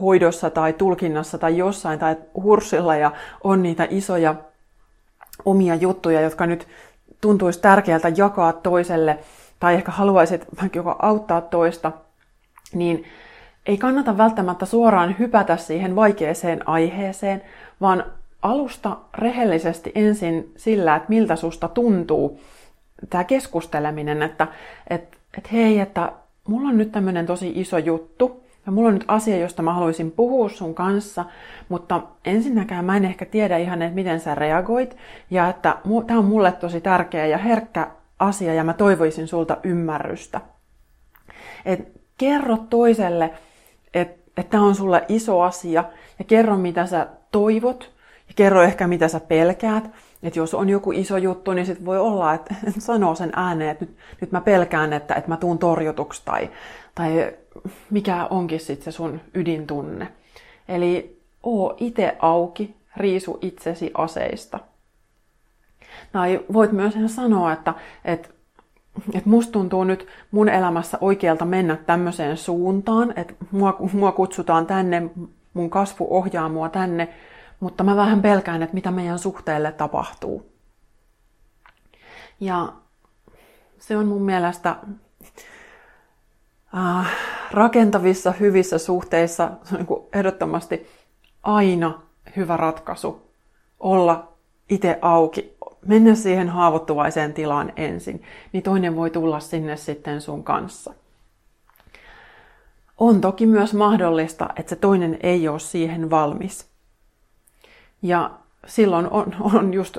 hoidossa 0.00 0.50
tai 0.50 0.72
tulkinnassa 0.72 1.38
tai 1.38 1.56
jossain 1.56 1.98
tai 1.98 2.16
hurssilla 2.42 2.96
ja 2.96 3.12
on 3.44 3.62
niitä 3.62 3.86
isoja 3.90 4.34
omia 5.44 5.74
juttuja, 5.74 6.20
jotka 6.20 6.46
nyt 6.46 6.68
tuntuisi 7.20 7.60
tärkeältä 7.60 8.12
jakaa 8.16 8.52
toiselle 8.52 9.18
tai 9.60 9.74
ehkä 9.74 9.92
haluaisit 9.92 10.44
vaikka 10.60 10.96
auttaa 10.98 11.40
toista, 11.40 11.92
niin 12.74 13.04
ei 13.66 13.76
kannata 13.76 14.16
välttämättä 14.16 14.66
suoraan 14.66 15.16
hypätä 15.18 15.56
siihen 15.56 15.96
vaikeeseen 15.96 16.68
aiheeseen, 16.68 17.42
vaan 17.80 18.04
alusta 18.42 18.96
rehellisesti 19.18 19.92
ensin 19.94 20.52
sillä, 20.56 20.96
että 20.96 21.08
miltä 21.08 21.36
susta 21.36 21.68
tuntuu 21.68 22.40
tämä 23.10 23.24
keskusteleminen, 23.24 24.22
että 24.22 24.46
et, 24.90 25.16
et 25.38 25.52
hei, 25.52 25.80
että 25.80 26.12
mulla 26.48 26.68
on 26.68 26.78
nyt 26.78 26.92
tämmöinen 26.92 27.26
tosi 27.26 27.52
iso 27.54 27.78
juttu, 27.78 28.46
ja 28.66 28.72
mulla 28.72 28.88
on 28.88 28.94
nyt 28.94 29.04
asia, 29.08 29.36
josta 29.36 29.62
mä 29.62 29.74
haluaisin 29.74 30.10
puhua 30.10 30.48
sun 30.48 30.74
kanssa, 30.74 31.24
mutta 31.68 32.02
ensinnäkään 32.24 32.84
mä 32.84 32.96
en 32.96 33.04
ehkä 33.04 33.24
tiedä 33.24 33.56
ihan, 33.56 33.82
että 33.82 33.94
miten 33.94 34.20
sä 34.20 34.34
reagoit, 34.34 34.96
ja 35.30 35.48
että 35.48 35.76
tämä 36.06 36.18
on 36.18 36.24
mulle 36.24 36.52
tosi 36.52 36.80
tärkeä 36.80 37.26
ja 37.26 37.38
herkkä 37.38 37.90
asia, 38.18 38.54
ja 38.54 38.64
mä 38.64 38.72
toivoisin 38.72 39.28
sulta 39.28 39.56
ymmärrystä. 39.62 40.40
Et 41.64 41.96
kerro 42.18 42.56
toiselle, 42.70 43.34
että 43.94 44.26
et 44.36 44.50
tämä 44.50 44.64
on 44.64 44.74
sulle 44.74 45.04
iso 45.08 45.40
asia, 45.40 45.84
ja 46.18 46.24
kerro 46.24 46.56
mitä 46.56 46.86
sä 46.86 47.06
toivot, 47.32 47.92
ja 48.28 48.34
kerro 48.36 48.62
ehkä 48.62 48.86
mitä 48.86 49.08
sä 49.08 49.20
pelkäät, 49.20 49.90
että 50.22 50.38
jos 50.38 50.54
on 50.54 50.68
joku 50.68 50.92
iso 50.92 51.16
juttu, 51.16 51.52
niin 51.52 51.66
sit 51.66 51.84
voi 51.84 51.98
olla, 51.98 52.34
että 52.34 52.54
sanoo 52.78 53.14
sen 53.14 53.30
ääneen, 53.36 53.70
että 53.70 53.84
nyt, 53.84 53.96
nyt 54.20 54.32
mä 54.32 54.40
pelkään, 54.40 54.92
että, 54.92 55.14
että 55.14 55.30
mä 55.30 55.36
tuun 55.36 55.58
torjutuksi 55.58 56.22
tai, 56.24 56.50
tai 56.94 57.32
mikä 57.90 58.26
onkin 58.26 58.60
sitten 58.60 58.84
se 58.84 58.96
sun 58.96 59.20
ydintunne. 59.34 60.08
Eli 60.68 61.20
oo 61.42 61.74
itse 61.76 62.16
auki, 62.18 62.76
riisu 62.96 63.38
itsesi 63.42 63.90
aseista. 63.94 64.58
Tai 66.12 66.40
voit 66.52 66.72
myös 66.72 66.94
sanoa, 67.06 67.52
että, 67.52 67.74
että, 68.04 68.28
että 69.14 69.30
musta 69.30 69.52
tuntuu 69.52 69.84
nyt 69.84 70.06
mun 70.30 70.48
elämässä 70.48 70.98
oikealta 71.00 71.44
mennä 71.44 71.76
tämmöiseen 71.76 72.36
suuntaan, 72.36 73.12
että 73.16 73.34
mua, 73.50 73.76
mua 73.92 74.12
kutsutaan 74.12 74.66
tänne, 74.66 75.10
mun 75.54 75.70
kasvu 75.70 76.06
ohjaa 76.10 76.48
mua 76.48 76.68
tänne, 76.68 77.08
mutta 77.60 77.84
mä 77.84 77.96
vähän 77.96 78.22
pelkään, 78.22 78.62
että 78.62 78.74
mitä 78.74 78.90
meidän 78.90 79.18
suhteelle 79.18 79.72
tapahtuu. 79.72 80.46
Ja 82.40 82.72
se 83.78 83.96
on 83.96 84.06
mun 84.06 84.22
mielestä 84.22 84.76
äh, 86.76 87.12
rakentavissa, 87.50 88.32
hyvissä 88.32 88.78
suhteissa 88.78 89.50
niin 89.70 89.86
ehdottomasti 90.12 90.86
aina 91.42 92.00
hyvä 92.36 92.56
ratkaisu 92.56 93.30
olla 93.80 94.32
itse 94.70 94.98
auki, 95.02 95.55
mennä 95.86 96.14
siihen 96.14 96.48
haavoittuvaiseen 96.48 97.34
tilaan 97.34 97.72
ensin, 97.76 98.22
niin 98.52 98.62
toinen 98.62 98.96
voi 98.96 99.10
tulla 99.10 99.40
sinne 99.40 99.76
sitten 99.76 100.20
sun 100.20 100.44
kanssa. 100.44 100.94
On 102.98 103.20
toki 103.20 103.46
myös 103.46 103.74
mahdollista, 103.74 104.48
että 104.56 104.70
se 104.70 104.76
toinen 104.76 105.18
ei 105.22 105.48
ole 105.48 105.58
siihen 105.58 106.10
valmis. 106.10 106.66
Ja 108.02 108.30
silloin 108.66 109.10
on, 109.10 109.36
on 109.40 109.74
just 109.74 109.98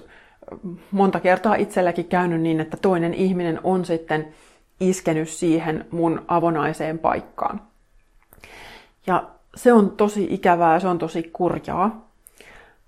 monta 0.91 1.19
kertaa 1.19 1.56
itselläkin 1.56 2.06
käynyt 2.06 2.41
niin, 2.41 2.60
että 2.60 2.78
toinen 2.78 3.13
ihminen 3.13 3.60
on 3.63 3.86
sitten 3.86 4.28
iskenyt 4.80 5.30
siihen 5.30 5.86
mun 5.91 6.26
avonaiseen 6.28 7.00
paikkaan. 7.00 7.62
Ja 9.08 9.23
se 9.56 9.73
on 9.73 9.91
tosi 9.91 10.28
ikävää 10.30 10.73
ja 10.73 10.80
se 10.80 10.88
on 10.88 11.00
tosi 11.00 11.30
kurjaa. 11.34 12.08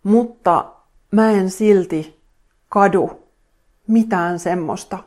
Mutta 0.04 0.66
mä 1.12 1.32
en 1.32 1.50
silti 1.50 2.19
kadu 2.70 3.12
mitään 3.88 4.40
semmoista, 4.40 4.98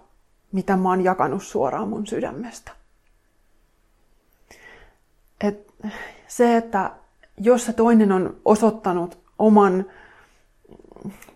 mitä 0.53 0.77
mä 0.77 0.89
oon 0.89 1.05
jakanut 1.05 1.43
suoraan 1.43 1.89
mun 1.89 2.07
sydämestä. 2.07 2.73
Et 5.41 5.73
se, 6.29 6.57
että 6.57 6.91
jos 7.41 7.67
se 7.67 7.73
toinen 7.73 8.13
on 8.13 8.37
osoittanut 8.45 9.19
oman 9.39 9.85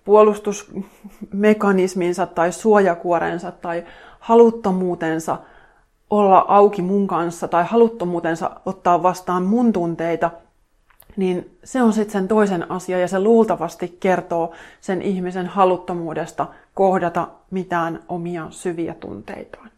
puolustusmekanisminsa 0.04 2.26
tai 2.26 2.52
suojakuorensa 2.52 3.52
tai 3.52 3.84
haluttomuutensa 4.20 5.38
olla 6.10 6.44
auki 6.48 6.82
mun 6.82 7.06
kanssa 7.06 7.48
tai 7.48 7.64
haluttomuutensa 7.64 8.50
ottaa 8.66 9.02
vastaan 9.02 9.42
mun 9.42 9.72
tunteita, 9.72 10.30
niin 11.16 11.58
se 11.64 11.82
on 11.82 11.92
sitten 11.92 12.12
sen 12.12 12.28
toisen 12.28 12.70
asia 12.70 12.98
ja 12.98 13.08
se 13.08 13.20
luultavasti 13.20 13.96
kertoo 14.00 14.52
sen 14.80 15.02
ihmisen 15.02 15.46
haluttomuudesta 15.46 16.46
kohdata 16.74 17.28
mitään 17.50 18.02
omia 18.08 18.46
syviä 18.50 18.94
tunteitaan. 18.94 19.70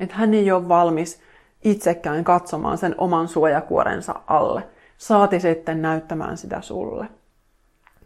Että 0.00 0.14
hän 0.14 0.34
ei 0.34 0.52
ole 0.52 0.68
valmis 0.68 1.20
itsekään 1.64 2.24
katsomaan 2.24 2.78
sen 2.78 2.94
oman 2.98 3.28
suojakuorensa 3.28 4.14
alle, 4.26 4.62
saati 4.98 5.40
sitten 5.40 5.82
näyttämään 5.82 6.36
sitä 6.36 6.60
sulle. 6.60 7.06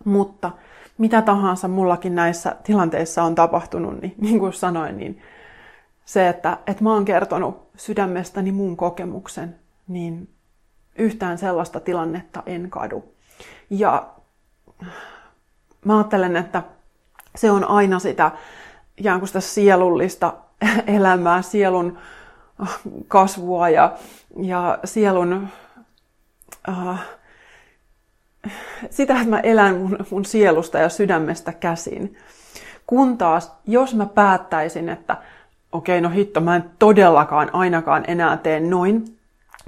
Mutta 0.04 0.50
mitä 0.98 1.22
tahansa 1.22 1.68
mullakin 1.68 2.14
näissä 2.14 2.56
tilanteissa 2.62 3.22
on 3.22 3.34
tapahtunut, 3.34 4.00
niin 4.00 4.14
niin 4.20 4.38
kuin 4.38 4.52
sanoin, 4.52 4.96
niin 4.96 5.22
se, 6.04 6.28
että, 6.28 6.58
että 6.66 6.84
mä 6.84 6.92
oon 6.92 7.04
kertonut 7.04 7.68
sydämestäni 7.76 8.52
mun 8.52 8.76
kokemuksen, 8.76 9.56
niin 9.88 10.28
yhtään 10.98 11.38
sellaista 11.38 11.80
tilannetta 11.80 12.42
en 12.46 12.70
kadu. 12.70 13.04
Ja 13.70 14.08
mä 15.84 15.96
ajattelen, 15.96 16.36
että 16.36 16.62
se 17.36 17.50
on 17.50 17.64
aina 17.64 17.98
sitä 17.98 18.30
ikään 18.96 19.20
kuin 19.20 19.28
sitä 19.28 19.40
sielullista 19.40 20.32
elämää, 20.86 21.42
sielun 21.42 21.98
kasvua 23.08 23.68
ja, 23.68 23.92
ja 24.42 24.78
sielun 24.84 25.48
äh, 26.68 27.00
sitä, 28.90 29.14
että 29.14 29.28
mä 29.28 29.40
elän 29.40 29.76
mun, 29.76 29.98
mun 30.10 30.24
sielusta 30.24 30.78
ja 30.78 30.88
sydämestä 30.88 31.52
käsin. 31.52 32.16
Kun 32.86 33.18
taas, 33.18 33.52
jos 33.66 33.94
mä 33.94 34.06
päättäisin, 34.06 34.88
että 34.88 35.16
okei, 35.72 35.98
okay, 35.98 36.10
no 36.10 36.14
hitto, 36.14 36.40
mä 36.40 36.56
en 36.56 36.70
todellakaan 36.78 37.50
ainakaan 37.52 38.04
enää 38.08 38.36
tee 38.36 38.60
noin, 38.60 39.17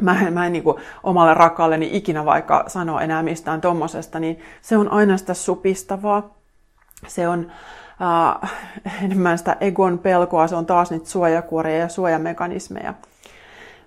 mä 0.00 0.20
en, 0.26 0.32
mä 0.32 0.46
en 0.46 0.52
niin 0.52 0.62
kuin 0.62 0.76
omalle 1.02 1.34
rakkaalleni 1.34 1.90
ikinä 1.92 2.24
vaikka 2.24 2.64
sano 2.66 3.00
enää 3.00 3.22
mistään 3.22 3.60
tommosesta, 3.60 4.20
niin 4.20 4.40
se 4.62 4.76
on 4.76 4.92
aina 4.92 5.16
sitä 5.16 5.34
supistavaa. 5.34 6.34
Se 7.06 7.28
on 7.28 7.52
äh, 8.42 8.52
enemmän 9.04 9.38
sitä 9.38 9.56
egon 9.60 9.98
pelkoa, 9.98 10.46
se 10.46 10.56
on 10.56 10.66
taas 10.66 10.90
niitä 10.90 11.08
suojakuoria 11.08 11.78
ja 11.78 11.88
suojamekanismeja. 11.88 12.94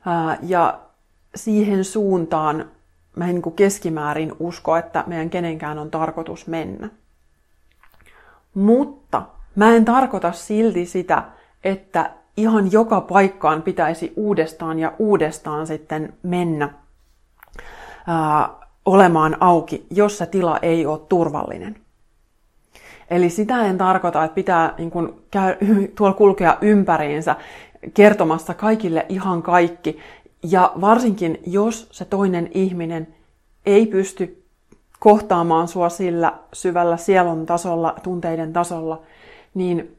Äh, 0.08 0.38
ja 0.42 0.80
siihen 1.36 1.86
suuntaan 1.86 2.66
mä 3.16 3.30
en 3.30 3.36
niin 3.36 3.56
keskimäärin 3.56 4.34
usko, 4.40 4.78
että 4.78 5.04
meidän 5.08 5.30
kenenkään 5.30 5.80
on 5.80 5.92
tarkoitus 5.92 6.48
mennä. 6.48 6.90
Mutta 8.54 9.22
mä 9.56 9.76
en 9.76 9.86
tarkoita 9.86 10.32
silti 10.32 10.86
sitä, 10.86 11.24
että 11.64 12.12
ihan 12.38 12.72
joka 12.72 13.02
paikkaan 13.02 13.62
pitäisi 13.62 14.14
uudestaan 14.16 14.80
ja 14.80 14.94
uudestaan 15.00 15.68
sitten 15.68 16.14
mennä 16.24 16.74
ää, 18.08 18.50
olemaan 18.86 19.38
auki, 19.40 19.86
jos 19.90 20.18
se 20.18 20.26
tila 20.26 20.60
ei 20.62 20.86
ole 20.86 21.00
turvallinen. 21.10 21.76
Eli 23.10 23.30
sitä 23.30 23.66
en 23.66 23.78
tarkoita, 23.78 24.24
että 24.24 24.36
pitää 24.36 24.74
niin 24.78 24.92
kun, 24.92 25.24
käy, 25.32 25.56
tuolla 25.96 26.16
kulkea 26.16 26.58
ympäriinsä 26.62 27.36
kertomassa 27.94 28.54
kaikille 28.54 29.06
ihan 29.10 29.42
kaikki 29.42 30.00
ja 30.44 30.72
varsinkin, 30.82 31.40
jos 31.48 31.88
se 31.92 32.06
toinen 32.06 32.50
ihminen 32.54 33.08
ei 33.66 33.86
pysty 33.86 34.44
kohtaamaan 35.00 35.68
sua 35.68 35.90
sillä 35.90 36.34
syvällä 36.54 36.98
sielun 36.98 37.46
tasolla, 37.46 37.96
tunteiden 38.04 38.54
tasolla, 38.54 39.02
niin 39.54 39.98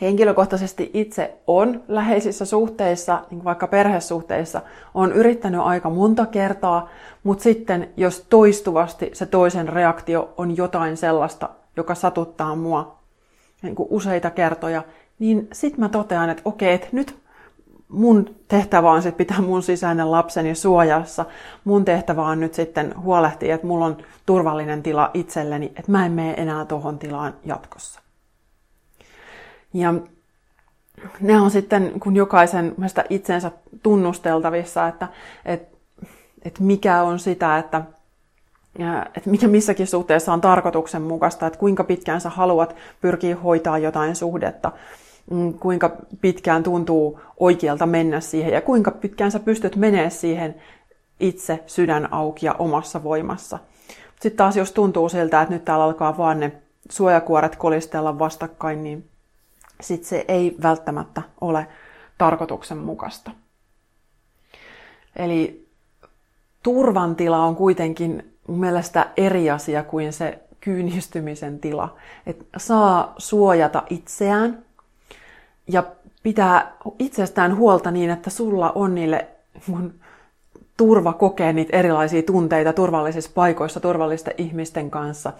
henkilökohtaisesti 0.00 0.90
itse 0.94 1.38
on 1.46 1.82
läheisissä 1.88 2.44
suhteissa, 2.44 3.22
niin 3.30 3.44
vaikka 3.44 3.66
perhesuhteissa, 3.66 4.60
on 4.94 5.12
yrittänyt 5.12 5.60
aika 5.60 5.90
monta 5.90 6.26
kertaa, 6.26 6.88
mutta 7.22 7.42
sitten 7.42 7.90
jos 7.96 8.26
toistuvasti 8.30 9.10
se 9.12 9.26
toisen 9.26 9.68
reaktio 9.68 10.34
on 10.36 10.56
jotain 10.56 10.96
sellaista, 10.96 11.48
joka 11.76 11.94
satuttaa 11.94 12.56
mua 12.56 12.96
niin 13.62 13.74
kuin 13.74 13.88
useita 13.90 14.30
kertoja, 14.30 14.82
niin 15.18 15.48
sitten 15.52 15.80
mä 15.80 15.88
totean, 15.88 16.30
että 16.30 16.42
okei, 16.44 16.74
että 16.74 16.88
nyt 16.92 17.20
mun 17.88 18.36
tehtävä 18.48 18.90
on 18.90 19.02
sitten 19.02 19.26
pitää 19.26 19.40
mun 19.40 19.62
sisäinen 19.62 20.10
lapseni 20.10 20.54
suojassa. 20.54 21.24
Mun 21.64 21.84
tehtävä 21.84 22.22
on 22.22 22.40
nyt 22.40 22.54
sitten 22.54 22.94
huolehtia, 23.02 23.54
että 23.54 23.66
mulla 23.66 23.86
on 23.86 23.96
turvallinen 24.26 24.82
tila 24.82 25.10
itselleni, 25.14 25.66
että 25.66 25.92
mä 25.92 26.06
en 26.06 26.12
mene 26.12 26.34
enää 26.36 26.64
tuohon 26.64 26.98
tilaan 26.98 27.34
jatkossa. 27.44 28.00
Ja 29.74 29.94
ne 31.20 31.40
on 31.40 31.50
sitten 31.50 31.92
kun 32.00 32.16
jokaisen 32.16 32.74
itsensä 33.10 33.50
tunnusteltavissa, 33.82 34.88
että, 34.88 35.08
että, 35.44 35.76
että 36.42 36.62
mikä 36.62 37.02
on 37.02 37.18
sitä, 37.18 37.58
että, 37.58 37.82
että 39.16 39.30
mikä 39.30 39.48
missäkin 39.48 39.86
suhteessa 39.86 40.32
on 40.32 40.40
tarkoituksenmukaista, 40.40 41.46
että 41.46 41.58
kuinka 41.58 41.84
pitkään 41.84 42.20
sä 42.20 42.30
haluat 42.30 42.76
pyrkiä 43.00 43.36
hoitaa 43.36 43.78
jotain 43.78 44.16
suhdetta, 44.16 44.72
mm, 45.30 45.54
kuinka 45.54 45.96
pitkään 46.20 46.62
tuntuu 46.62 47.20
oikealta 47.40 47.86
mennä 47.86 48.20
siihen 48.20 48.52
ja 48.52 48.60
kuinka 48.60 48.90
pitkään 48.90 49.30
sä 49.30 49.38
pystyt 49.38 49.76
menemään 49.76 50.10
siihen 50.10 50.54
itse 51.20 51.64
sydän 51.66 52.12
auki 52.12 52.46
ja 52.46 52.54
omassa 52.58 53.02
voimassa. 53.02 53.58
Sitten 54.20 54.36
taas 54.36 54.56
jos 54.56 54.72
tuntuu 54.72 55.08
siltä, 55.08 55.42
että 55.42 55.54
nyt 55.54 55.64
täällä 55.64 55.84
alkaa 55.84 56.18
vaan 56.18 56.40
ne 56.40 56.52
suojakuoret 56.90 57.56
kolistella 57.56 58.18
vastakkain, 58.18 58.82
niin 58.82 59.10
sitten 59.80 60.08
se 60.08 60.24
ei 60.28 60.56
välttämättä 60.62 61.22
ole 61.40 61.66
tarkoituksenmukaista. 62.18 63.30
Eli 65.16 65.68
turvan 66.62 67.16
tila 67.16 67.44
on 67.44 67.56
kuitenkin 67.56 68.32
mun 68.48 68.60
mielestä 68.60 69.10
eri 69.16 69.50
asia 69.50 69.82
kuin 69.82 70.12
se 70.12 70.38
kyynistymisen 70.60 71.58
tila. 71.58 71.96
Et 72.26 72.46
saa 72.56 73.14
suojata 73.18 73.82
itseään 73.90 74.64
ja 75.68 75.82
pitää 76.22 76.76
itsestään 76.98 77.56
huolta 77.56 77.90
niin, 77.90 78.10
että 78.10 78.30
sulla 78.30 78.72
on 78.74 78.94
niille 78.94 79.28
mun 79.66 79.94
turva 80.76 81.12
kokea 81.12 81.52
niitä 81.52 81.76
erilaisia 81.76 82.22
tunteita 82.22 82.72
turvallisissa 82.72 83.30
paikoissa, 83.34 83.80
turvallisten 83.80 84.34
ihmisten 84.38 84.90
kanssa. 84.90 85.32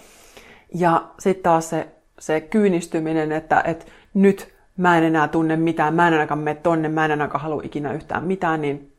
Ja 0.74 1.04
sitten 1.18 1.42
taas 1.42 1.70
se, 1.70 1.88
se 2.18 2.40
kyynistyminen, 2.40 3.32
että, 3.32 3.62
että 3.66 3.84
nyt 4.14 4.54
mä 4.76 4.98
en 4.98 5.04
enää 5.04 5.28
tunne 5.28 5.56
mitään, 5.56 5.94
mä 5.94 6.08
en 6.08 6.12
ainakaan 6.12 6.40
mene 6.40 6.60
tonne, 6.62 6.88
mä 6.88 7.04
en 7.04 7.10
ainakaan 7.10 7.42
halua 7.42 7.62
ikinä 7.64 7.92
yhtään 7.92 8.24
mitään, 8.24 8.60
niin 8.60 8.92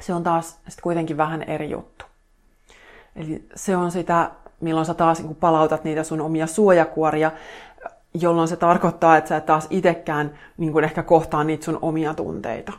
se 0.00 0.14
on 0.14 0.22
taas 0.22 0.50
sitten 0.50 0.82
kuitenkin 0.82 1.16
vähän 1.16 1.42
eri 1.42 1.70
juttu. 1.70 2.04
Eli 3.16 3.44
se 3.54 3.76
on 3.76 3.90
sitä, 3.90 4.30
milloin 4.60 4.86
sä 4.86 4.94
taas 4.94 5.22
niin 5.22 5.34
palautat 5.34 5.84
niitä 5.84 6.02
sun 6.02 6.20
omia 6.20 6.46
suojakuoria, 6.46 7.32
jolloin 8.14 8.48
se 8.48 8.56
tarkoittaa, 8.56 9.16
että 9.16 9.28
sä 9.28 9.36
et 9.36 9.46
taas 9.46 9.66
itsekään 9.70 10.38
niin 10.56 10.84
ehkä 10.84 11.02
kohtaa 11.02 11.44
niitä 11.44 11.64
sun 11.64 11.78
omia 11.82 12.14
tunteita. 12.14 12.72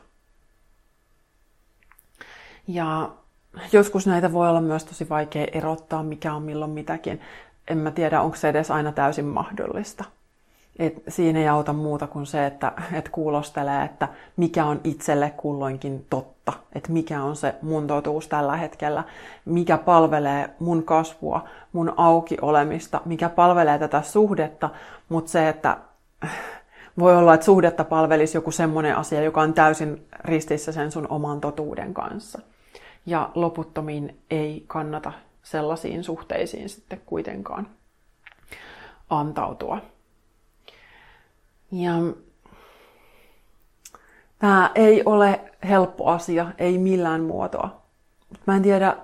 Ja 2.67 3.09
joskus 3.71 4.07
näitä 4.07 4.33
voi 4.33 4.49
olla 4.49 4.61
myös 4.61 4.85
tosi 4.85 5.09
vaikea 5.09 5.47
erottaa, 5.51 6.03
mikä 6.03 6.33
on 6.33 6.43
milloin 6.43 6.71
mitäkin. 6.71 7.21
En 7.67 7.77
mä 7.77 7.91
tiedä, 7.91 8.21
onko 8.21 8.37
se 8.37 8.49
edes 8.49 8.71
aina 8.71 8.91
täysin 8.91 9.25
mahdollista. 9.25 10.05
Et 10.79 11.03
siinä 11.07 11.39
ei 11.39 11.47
auta 11.47 11.73
muuta 11.73 12.07
kuin 12.07 12.25
se, 12.25 12.45
että 12.45 12.71
et 12.93 13.09
kuulostelee, 13.09 13.83
että 13.83 14.07
mikä 14.37 14.65
on 14.65 14.81
itselle 14.83 15.33
kulloinkin 15.37 16.05
totta. 16.09 16.53
Että 16.75 16.91
mikä 16.91 17.23
on 17.23 17.35
se 17.35 17.55
mun 17.61 17.87
totuus 17.87 18.27
tällä 18.27 18.55
hetkellä. 18.55 19.03
Mikä 19.45 19.77
palvelee 19.77 20.49
mun 20.59 20.83
kasvua, 20.83 21.47
mun 21.73 21.93
auki 21.97 22.37
olemista, 22.41 23.01
mikä 23.05 23.29
palvelee 23.29 23.79
tätä 23.79 24.01
suhdetta. 24.01 24.69
Mutta 25.09 25.31
se, 25.31 25.49
että 25.49 25.77
voi 26.99 27.17
olla, 27.17 27.33
että 27.33 27.45
suhdetta 27.45 27.83
palvelisi 27.83 28.37
joku 28.37 28.51
semmoinen 28.51 28.95
asia, 28.95 29.21
joka 29.21 29.41
on 29.41 29.53
täysin 29.53 30.05
ristissä 30.19 30.71
sen 30.71 30.91
sun 30.91 31.07
oman 31.09 31.41
totuuden 31.41 31.93
kanssa. 31.93 32.39
Ja 33.05 33.29
loputtomiin 33.35 34.19
ei 34.31 34.63
kannata 34.67 35.11
sellaisiin 35.43 36.03
suhteisiin 36.03 36.69
sitten 36.69 37.01
kuitenkaan 37.05 37.67
antautua. 39.09 39.81
Ja 41.71 41.93
tämä 44.39 44.71
ei 44.75 45.03
ole 45.05 45.39
helppo 45.69 46.05
asia, 46.05 46.47
ei 46.57 46.77
millään 46.77 47.21
muotoa. 47.21 47.81
Mä 48.47 48.55
en 48.55 48.61
tiedä, 48.61 48.95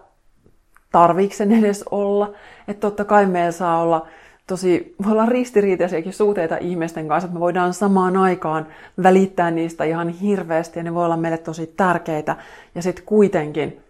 tarviiko 0.91 1.35
sen 1.35 1.51
edes 1.51 1.83
olla. 1.91 2.33
Että 2.67 2.81
totta 2.81 3.05
kai 3.05 3.25
meillä 3.25 3.51
saa 3.51 3.81
olla 3.81 4.07
tosi, 4.47 4.95
voi 5.03 5.11
olla 5.11 5.25
ristiriitaisiakin 5.25 6.13
suhteita 6.13 6.57
ihmisten 6.57 7.07
kanssa, 7.07 7.25
että 7.25 7.33
me 7.33 7.39
voidaan 7.39 7.73
samaan 7.73 8.17
aikaan 8.17 8.67
välittää 9.03 9.51
niistä 9.51 9.83
ihan 9.83 10.09
hirveästi 10.09 10.79
ja 10.79 10.83
ne 10.83 10.93
voi 10.93 11.05
olla 11.05 11.17
meille 11.17 11.37
tosi 11.37 11.67
tärkeitä. 11.67 12.35
Ja 12.75 12.81
sitten 12.81 13.05
kuitenkin 13.05 13.81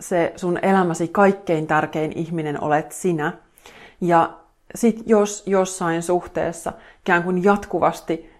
se 0.00 0.32
sun 0.36 0.58
elämäsi 0.62 1.08
kaikkein 1.08 1.66
tärkein 1.66 2.12
ihminen 2.12 2.62
olet 2.62 2.92
sinä. 2.92 3.32
Ja 4.00 4.30
sit 4.76 5.02
jos 5.06 5.42
jossain 5.46 6.02
suhteessa 6.02 6.72
ikään 7.00 7.22
kuin 7.22 7.44
jatkuvasti 7.44 8.30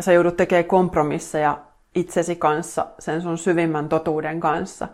sä 0.00 0.12
joudut 0.12 0.36
tekemään 0.36 0.64
kompromisseja 0.64 1.58
itsesi 1.94 2.36
kanssa, 2.36 2.86
sen 2.98 3.22
sun 3.22 3.38
syvimmän 3.38 3.88
totuuden 3.88 4.40
kanssa, 4.40 4.88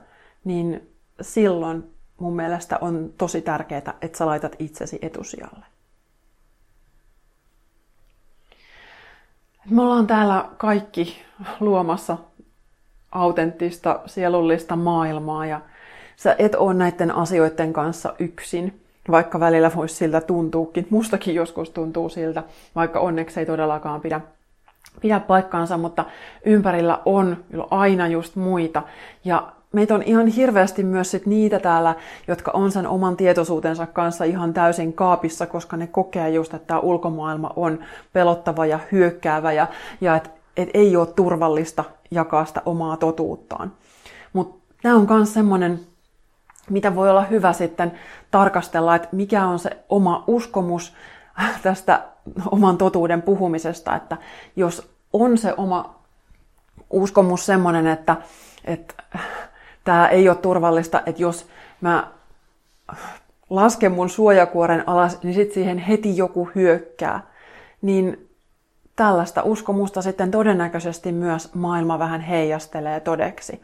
niin 0.44 0.90
silloin 1.20 1.84
mun 2.18 2.36
mielestä 2.36 2.78
on 2.80 3.12
tosi 3.18 3.42
tärkeää, 3.42 3.94
että 4.02 4.18
sä 4.18 4.26
laitat 4.26 4.56
itsesi 4.58 4.98
etusijalle. 5.02 5.66
Me 9.70 9.82
ollaan 9.82 10.06
täällä 10.06 10.48
kaikki 10.56 11.22
luomassa 11.60 12.18
autenttista, 13.12 14.00
sielullista 14.06 14.76
maailmaa 14.76 15.46
ja 15.46 15.60
sä 16.16 16.36
et 16.38 16.54
ole 16.54 16.74
näiden 16.74 17.14
asioiden 17.14 17.72
kanssa 17.72 18.14
yksin 18.18 18.81
vaikka 19.10 19.40
välillä 19.40 19.70
voisi 19.76 19.94
siltä 19.94 20.20
tuntuukin. 20.20 20.86
Mustakin 20.90 21.34
joskus 21.34 21.70
tuntuu 21.70 22.08
siltä, 22.08 22.42
vaikka 22.74 23.00
onneksi 23.00 23.40
ei 23.40 23.46
todellakaan 23.46 24.00
pidä, 24.00 24.20
pidä 25.00 25.20
paikkaansa, 25.20 25.76
mutta 25.76 26.04
ympärillä 26.44 26.98
on 27.04 27.36
aina 27.70 28.08
just 28.08 28.36
muita. 28.36 28.82
Ja 29.24 29.52
meitä 29.72 29.94
on 29.94 30.02
ihan 30.02 30.26
hirveästi 30.26 30.82
myös 30.84 31.10
sit 31.10 31.26
niitä 31.26 31.58
täällä, 31.58 31.94
jotka 32.28 32.50
on 32.54 32.72
sen 32.72 32.86
oman 32.86 33.16
tietoisuutensa 33.16 33.86
kanssa 33.86 34.24
ihan 34.24 34.54
täysin 34.54 34.92
kaapissa, 34.92 35.46
koska 35.46 35.76
ne 35.76 35.86
kokee 35.86 36.30
just, 36.30 36.54
että 36.54 36.66
tämä 36.66 36.80
ulkomaailma 36.80 37.50
on 37.56 37.78
pelottava 38.12 38.66
ja 38.66 38.78
hyökkäävä 38.92 39.52
ja, 39.52 39.66
ja 40.00 40.16
että 40.16 40.30
et 40.56 40.70
ei 40.74 40.96
ole 40.96 41.06
turvallista 41.06 41.84
jakaa 42.10 42.44
sitä 42.44 42.62
omaa 42.66 42.96
totuuttaan. 42.96 43.72
Mutta 44.32 44.74
tämä 44.82 44.96
on 44.96 45.06
myös 45.10 45.34
semmoinen 45.34 45.80
mitä 46.72 46.94
voi 46.94 47.10
olla 47.10 47.22
hyvä 47.22 47.52
sitten 47.52 47.92
tarkastella, 48.30 48.94
että 48.96 49.08
mikä 49.12 49.46
on 49.46 49.58
se 49.58 49.70
oma 49.88 50.24
uskomus 50.26 50.94
tästä 51.62 52.02
oman 52.50 52.78
totuuden 52.78 53.22
puhumisesta, 53.22 53.96
että 53.96 54.16
jos 54.56 54.90
on 55.12 55.38
se 55.38 55.54
oma 55.56 55.94
uskomus 56.90 57.46
semmoinen, 57.46 57.86
että, 57.86 58.16
että 58.64 58.94
tämä 59.84 60.08
ei 60.08 60.28
ole 60.28 60.36
turvallista, 60.36 61.02
että 61.06 61.22
jos 61.22 61.46
mä 61.80 62.06
lasken 63.50 63.92
mun 63.92 64.10
suojakuoren 64.10 64.88
alas, 64.88 65.22
niin 65.22 65.34
sitten 65.34 65.54
siihen 65.54 65.78
heti 65.78 66.16
joku 66.16 66.50
hyökkää, 66.54 67.20
niin 67.82 68.28
tällaista 68.96 69.42
uskomusta 69.42 70.02
sitten 70.02 70.30
todennäköisesti 70.30 71.12
myös 71.12 71.54
maailma 71.54 71.98
vähän 71.98 72.20
heijastelee 72.20 73.00
todeksi. 73.00 73.62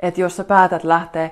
Että 0.00 0.20
jos 0.20 0.36
sä 0.36 0.44
päätät 0.44 0.84
lähteä 0.84 1.30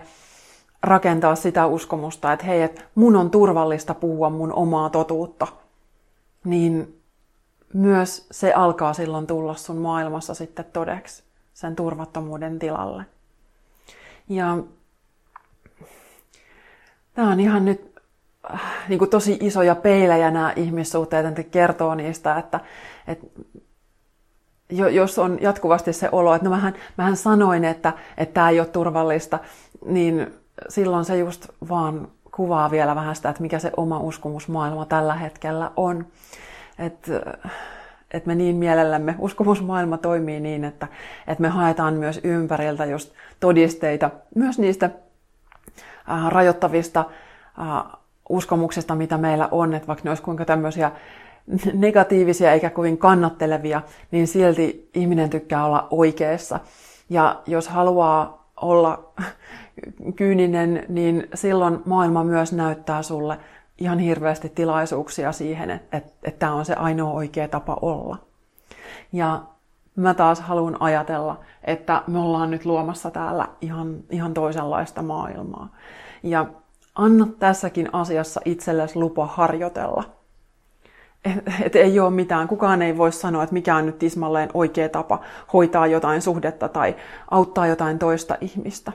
rakentaa 0.82 1.34
sitä 1.34 1.66
uskomusta, 1.66 2.32
että 2.32 2.46
hei, 2.46 2.62
että 2.62 2.82
mun 2.94 3.16
on 3.16 3.30
turvallista 3.30 3.94
puhua 3.94 4.30
mun 4.30 4.52
omaa 4.52 4.90
totuutta, 4.90 5.46
niin 6.44 7.00
myös 7.74 8.26
se 8.30 8.52
alkaa 8.52 8.92
silloin 8.92 9.26
tulla 9.26 9.54
sun 9.54 9.76
maailmassa 9.76 10.34
sitten 10.34 10.64
todeksi 10.64 11.22
sen 11.54 11.76
turvattomuuden 11.76 12.58
tilalle. 12.58 13.04
Ja 14.28 14.58
tämä 17.14 17.30
on 17.30 17.40
ihan 17.40 17.64
nyt 17.64 17.94
äh, 18.54 18.60
niin 18.88 18.98
kuin 18.98 19.10
tosi 19.10 19.38
isoja 19.40 19.74
peilejä 19.74 20.30
nämä 20.30 20.52
ihmissuhteet, 20.56 21.26
että 21.26 21.42
kertoo 21.42 21.94
niistä, 21.94 22.38
että, 22.38 22.60
että 23.06 23.26
jos 24.70 25.18
on 25.18 25.38
jatkuvasti 25.40 25.92
se 25.92 26.08
olo, 26.12 26.34
että 26.34 26.44
no 26.48 26.50
mähän, 26.50 26.74
mähän 26.96 27.16
sanoin, 27.16 27.64
että, 27.64 27.92
että 28.16 28.34
tämä 28.34 28.50
ei 28.50 28.60
ole 28.60 28.68
turvallista, 28.68 29.38
niin 29.86 30.39
silloin 30.68 31.04
se 31.04 31.18
just 31.18 31.48
vaan 31.68 32.08
kuvaa 32.30 32.70
vielä 32.70 32.94
vähän 32.94 33.16
sitä, 33.16 33.28
että 33.28 33.42
mikä 33.42 33.58
se 33.58 33.70
oma 33.76 33.98
uskomusmaailma 33.98 34.86
tällä 34.86 35.14
hetkellä 35.14 35.70
on. 35.76 36.06
Että 36.78 37.12
et 38.11 38.26
me 38.26 38.34
niin 38.34 38.56
mielellämme, 38.56 39.14
uskomusmaailma 39.18 39.98
toimii 39.98 40.40
niin, 40.40 40.64
että, 40.64 40.88
että 41.26 41.42
me 41.42 41.48
haetaan 41.48 41.94
myös 41.94 42.20
ympäriltä 42.24 42.84
just 42.84 43.12
todisteita 43.40 44.11
myös 44.34 44.58
niistä 44.58 44.90
äh, 46.11 46.28
rajoittavista 46.28 47.04
äh, 47.61 48.00
uskomuksista, 48.28 48.94
mitä 48.94 49.18
meillä 49.18 49.48
on, 49.50 49.74
että 49.74 49.88
vaikka 49.88 50.04
ne 50.04 50.11
olisi 50.11 50.22
kuinka 50.22 50.44
tämmöisiä 50.44 50.92
negatiivisia 51.74 52.52
eikä 52.52 52.70
kovin 52.70 52.98
kannattelevia, 52.98 53.82
niin 54.11 54.26
silti 54.26 54.90
ihminen 54.94 55.30
tykkää 55.30 55.64
olla 55.64 55.88
oikeassa. 55.90 56.61
Ja 57.08 57.42
jos 57.46 57.68
haluaa 57.68 58.50
olla 58.56 59.12
kyyninen, 60.16 60.85
niin 60.89 61.28
silloin 61.35 61.83
maailma 61.85 62.24
myös 62.24 62.53
näyttää 62.53 63.03
sulle 63.03 63.39
ihan 63.78 63.99
hirveästi 63.99 64.49
tilaisuuksia 64.49 65.33
siihen, 65.33 65.70
että, 65.70 65.97
että, 65.97 66.12
että 66.22 66.39
tämä 66.39 66.55
on 66.55 66.64
se 66.64 66.74
ainoa 66.74 67.12
oikea 67.12 67.49
tapa 67.49 67.76
olla. 67.83 68.16
Ja 69.12 69.43
mä 69.97 70.14
taas 70.14 70.41
haluan 70.41 70.76
ajatella, 70.83 71.41
että 71.64 72.03
me 72.07 72.18
ollaan 72.18 72.51
nyt 72.51 72.64
luomassa 72.64 73.11
täällä 73.11 73.49
ihan, 73.61 73.97
ihan 74.11 74.35
toisenlaista 74.35 75.03
maailmaa. 75.03 75.68
Ja 76.22 76.47
anna 76.95 77.28
tässäkin 77.39 77.89
asiassa 77.93 78.41
itsellesi 78.45 78.99
lupa 78.99 79.26
harjoitella. 79.26 80.05
Et, 81.24 81.39
et 81.62 81.76
ei 81.76 82.01
ole 82.01 82.11
mitään, 82.11 82.49
kukaan 82.49 82.83
ei 82.83 82.99
voi 82.99 83.12
sanoa, 83.12 83.43
että 83.43 83.53
mikä 83.53 83.76
on 83.76 83.87
nyt 83.87 83.99
tismalleen 83.99 84.49
oikea 84.55 84.89
tapa 84.89 85.20
hoitaa 85.53 85.87
jotain 85.87 86.22
suhdetta 86.22 86.68
tai 86.68 86.97
auttaa 87.31 87.66
jotain 87.66 87.99
toista 87.99 88.37
ihmistä. 88.41 88.93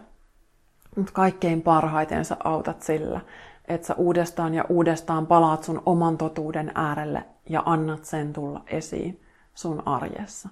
Mutta 0.96 1.12
kaikkein 1.12 1.62
parhaiten 1.62 2.26
sä 2.26 2.38
autat 2.44 2.82
sillä, 2.82 3.22
että 3.68 3.88
sä 3.88 3.94
uudestaan 3.94 4.54
ja 4.54 4.66
uudestaan 4.70 5.28
palaat 5.28 5.64
sun 5.64 5.84
oman 5.86 6.18
totuuden 6.18 6.72
äärelle 6.76 7.26
ja 7.50 7.64
annat 7.66 8.06
sen 8.06 8.34
tulla 8.34 8.64
esiin 8.68 9.22
sun 9.54 9.84
arjessa. 9.88 10.50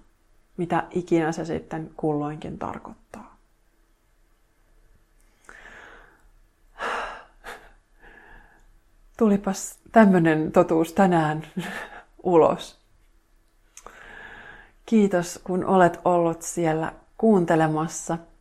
Mitä 0.58 0.84
ikinä 0.91 1.32
se 1.32 1.46
sitten 1.46 1.91
kulloinkin 1.98 2.60
tarkoittaa. 2.60 3.38
Tulipas 9.18 9.80
tämmönen 9.91 10.52
totuus 10.52 10.94
tänään 10.94 11.44
ulos. 12.24 12.80
Kiitos, 14.86 15.39
kun 15.44 15.66
olet 15.66 16.00
ollut 16.06 16.41
siellä 16.41 16.94
kuuntelemassa– 17.18 18.18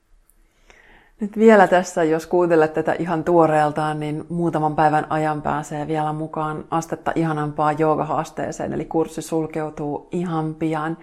nyt 1.23 1.39
vielä 1.39 1.67
tässä, 1.67 2.05
jos 2.05 2.27
kuuntelet 2.27 2.73
tätä 2.73 2.93
ihan 2.99 3.25
tuoreeltaan, 3.25 4.01
niin 4.01 4.25
muutaman 4.29 4.77
päivän 4.77 5.07
ajan 5.11 5.43
pääsee 5.43 5.87
vielä 5.87 6.13
mukaan 6.13 6.65
astetta 6.71 7.13
ihanampaa 7.15 7.73
joogahaasteeseen, 7.73 8.73
eli 8.73 8.85
kurssi 8.85 9.23
sulkeutuu 9.23 10.09
ihan 10.11 10.55
pian, 10.55 10.99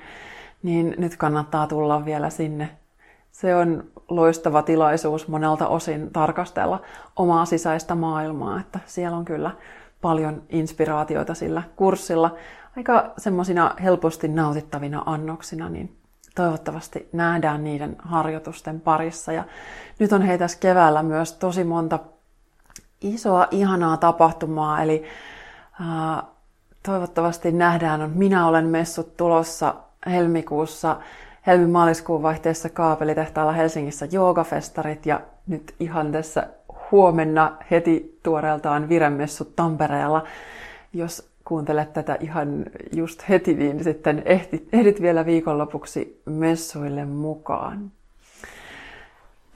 niin 0.63 0.95
nyt 0.97 1.17
kannattaa 1.17 1.67
tulla 1.67 2.05
vielä 2.05 2.30
sinne. 2.30 2.70
Se 3.32 3.55
on 3.55 3.84
loistava 4.09 4.61
tilaisuus 4.61 5.28
monelta 5.28 5.67
osin 5.67 6.11
tarkastella 6.11 6.82
omaa 7.15 7.45
sisäistä 7.45 7.95
maailmaa, 7.95 8.59
että 8.59 8.80
siellä 8.86 9.17
on 9.17 9.26
kyllä 9.26 9.51
paljon 10.01 10.41
inspiraatioita 10.49 11.34
sillä 11.34 11.63
kurssilla. 11.76 12.36
Aika 12.78 13.13
semmoisina 13.17 13.76
helposti 13.84 14.28
nautittavina 14.28 15.03
annoksina, 15.05 15.70
niin 15.70 15.99
toivottavasti 16.40 17.10
nähdään 17.14 17.64
niiden 17.64 17.96
harjoitusten 18.00 18.82
parissa. 18.82 19.32
Ja 19.32 19.44
nyt 20.00 20.14
on 20.14 20.22
hei 20.22 20.38
tässä 20.38 20.58
keväällä 20.60 21.04
myös 21.04 21.34
tosi 21.34 21.64
monta 21.64 22.00
isoa, 23.02 23.48
ihanaa 23.52 23.98
tapahtumaa, 23.98 24.82
eli 24.84 25.04
ää, 25.82 26.24
toivottavasti 26.84 27.52
nähdään, 27.52 28.02
on 28.02 28.12
Minä 28.16 28.48
olen 28.48 28.66
messut 28.66 29.18
tulossa 29.18 29.76
helmikuussa 30.06 30.98
helmi-maaliskuun 31.48 32.22
vaihteessa 32.22 32.70
kaapelitehtaalla 32.70 33.52
Helsingissä 33.52 34.08
joogafestarit 34.12 35.06
ja 35.06 35.22
nyt 35.48 35.76
ihan 35.80 36.12
tässä 36.12 36.48
huomenna 36.92 37.58
heti 37.72 38.20
tuoreeltaan 38.24 38.90
viremessut 38.90 39.56
Tampereella. 39.56 40.24
Jos 40.94 41.30
kuuntelet 41.50 41.93
tätä 41.93 42.18
ihan 42.20 42.66
just 42.91 43.30
heti, 43.30 43.54
niin 43.54 43.84
sitten 43.84 44.22
ehdit, 44.26 44.70
ehdit 44.74 45.02
vielä 45.02 45.26
viikonlopuksi 45.26 46.22
messuille 46.26 47.06
mukaan. 47.06 47.91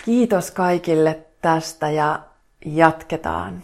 Kiitos 0.06 0.52
kaikille 0.52 1.20
tästä 1.41 1.89
ja 1.89 2.20
jatketaan. 2.66 3.64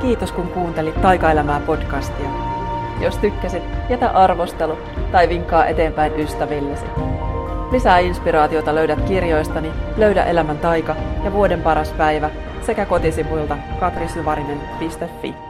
Kiitos 0.00 0.32
kun 0.32 0.48
kuuntelit 0.48 1.02
Taikaelämää 1.02 1.60
podcastia. 1.60 2.30
Jos 3.00 3.16
tykkäsit, 3.16 3.62
jätä 3.90 4.10
arvostelu 4.10 4.78
tai 5.12 5.28
vinkkaa 5.28 5.66
eteenpäin 5.66 6.20
ystävillesi. 6.20 6.86
Lisää 7.72 7.98
inspiraatiota 7.98 8.74
löydät 8.74 9.00
kirjoistani 9.00 9.70
Löydä 9.96 10.24
elämän 10.24 10.58
taika 10.58 10.96
ja 11.24 11.32
Vuoden 11.32 11.62
paras 11.62 11.92
päivä 11.92 12.30
sekä 12.66 12.86
kotisivuilta 12.86 13.56
katrisyvarinen.fi. 13.80 15.47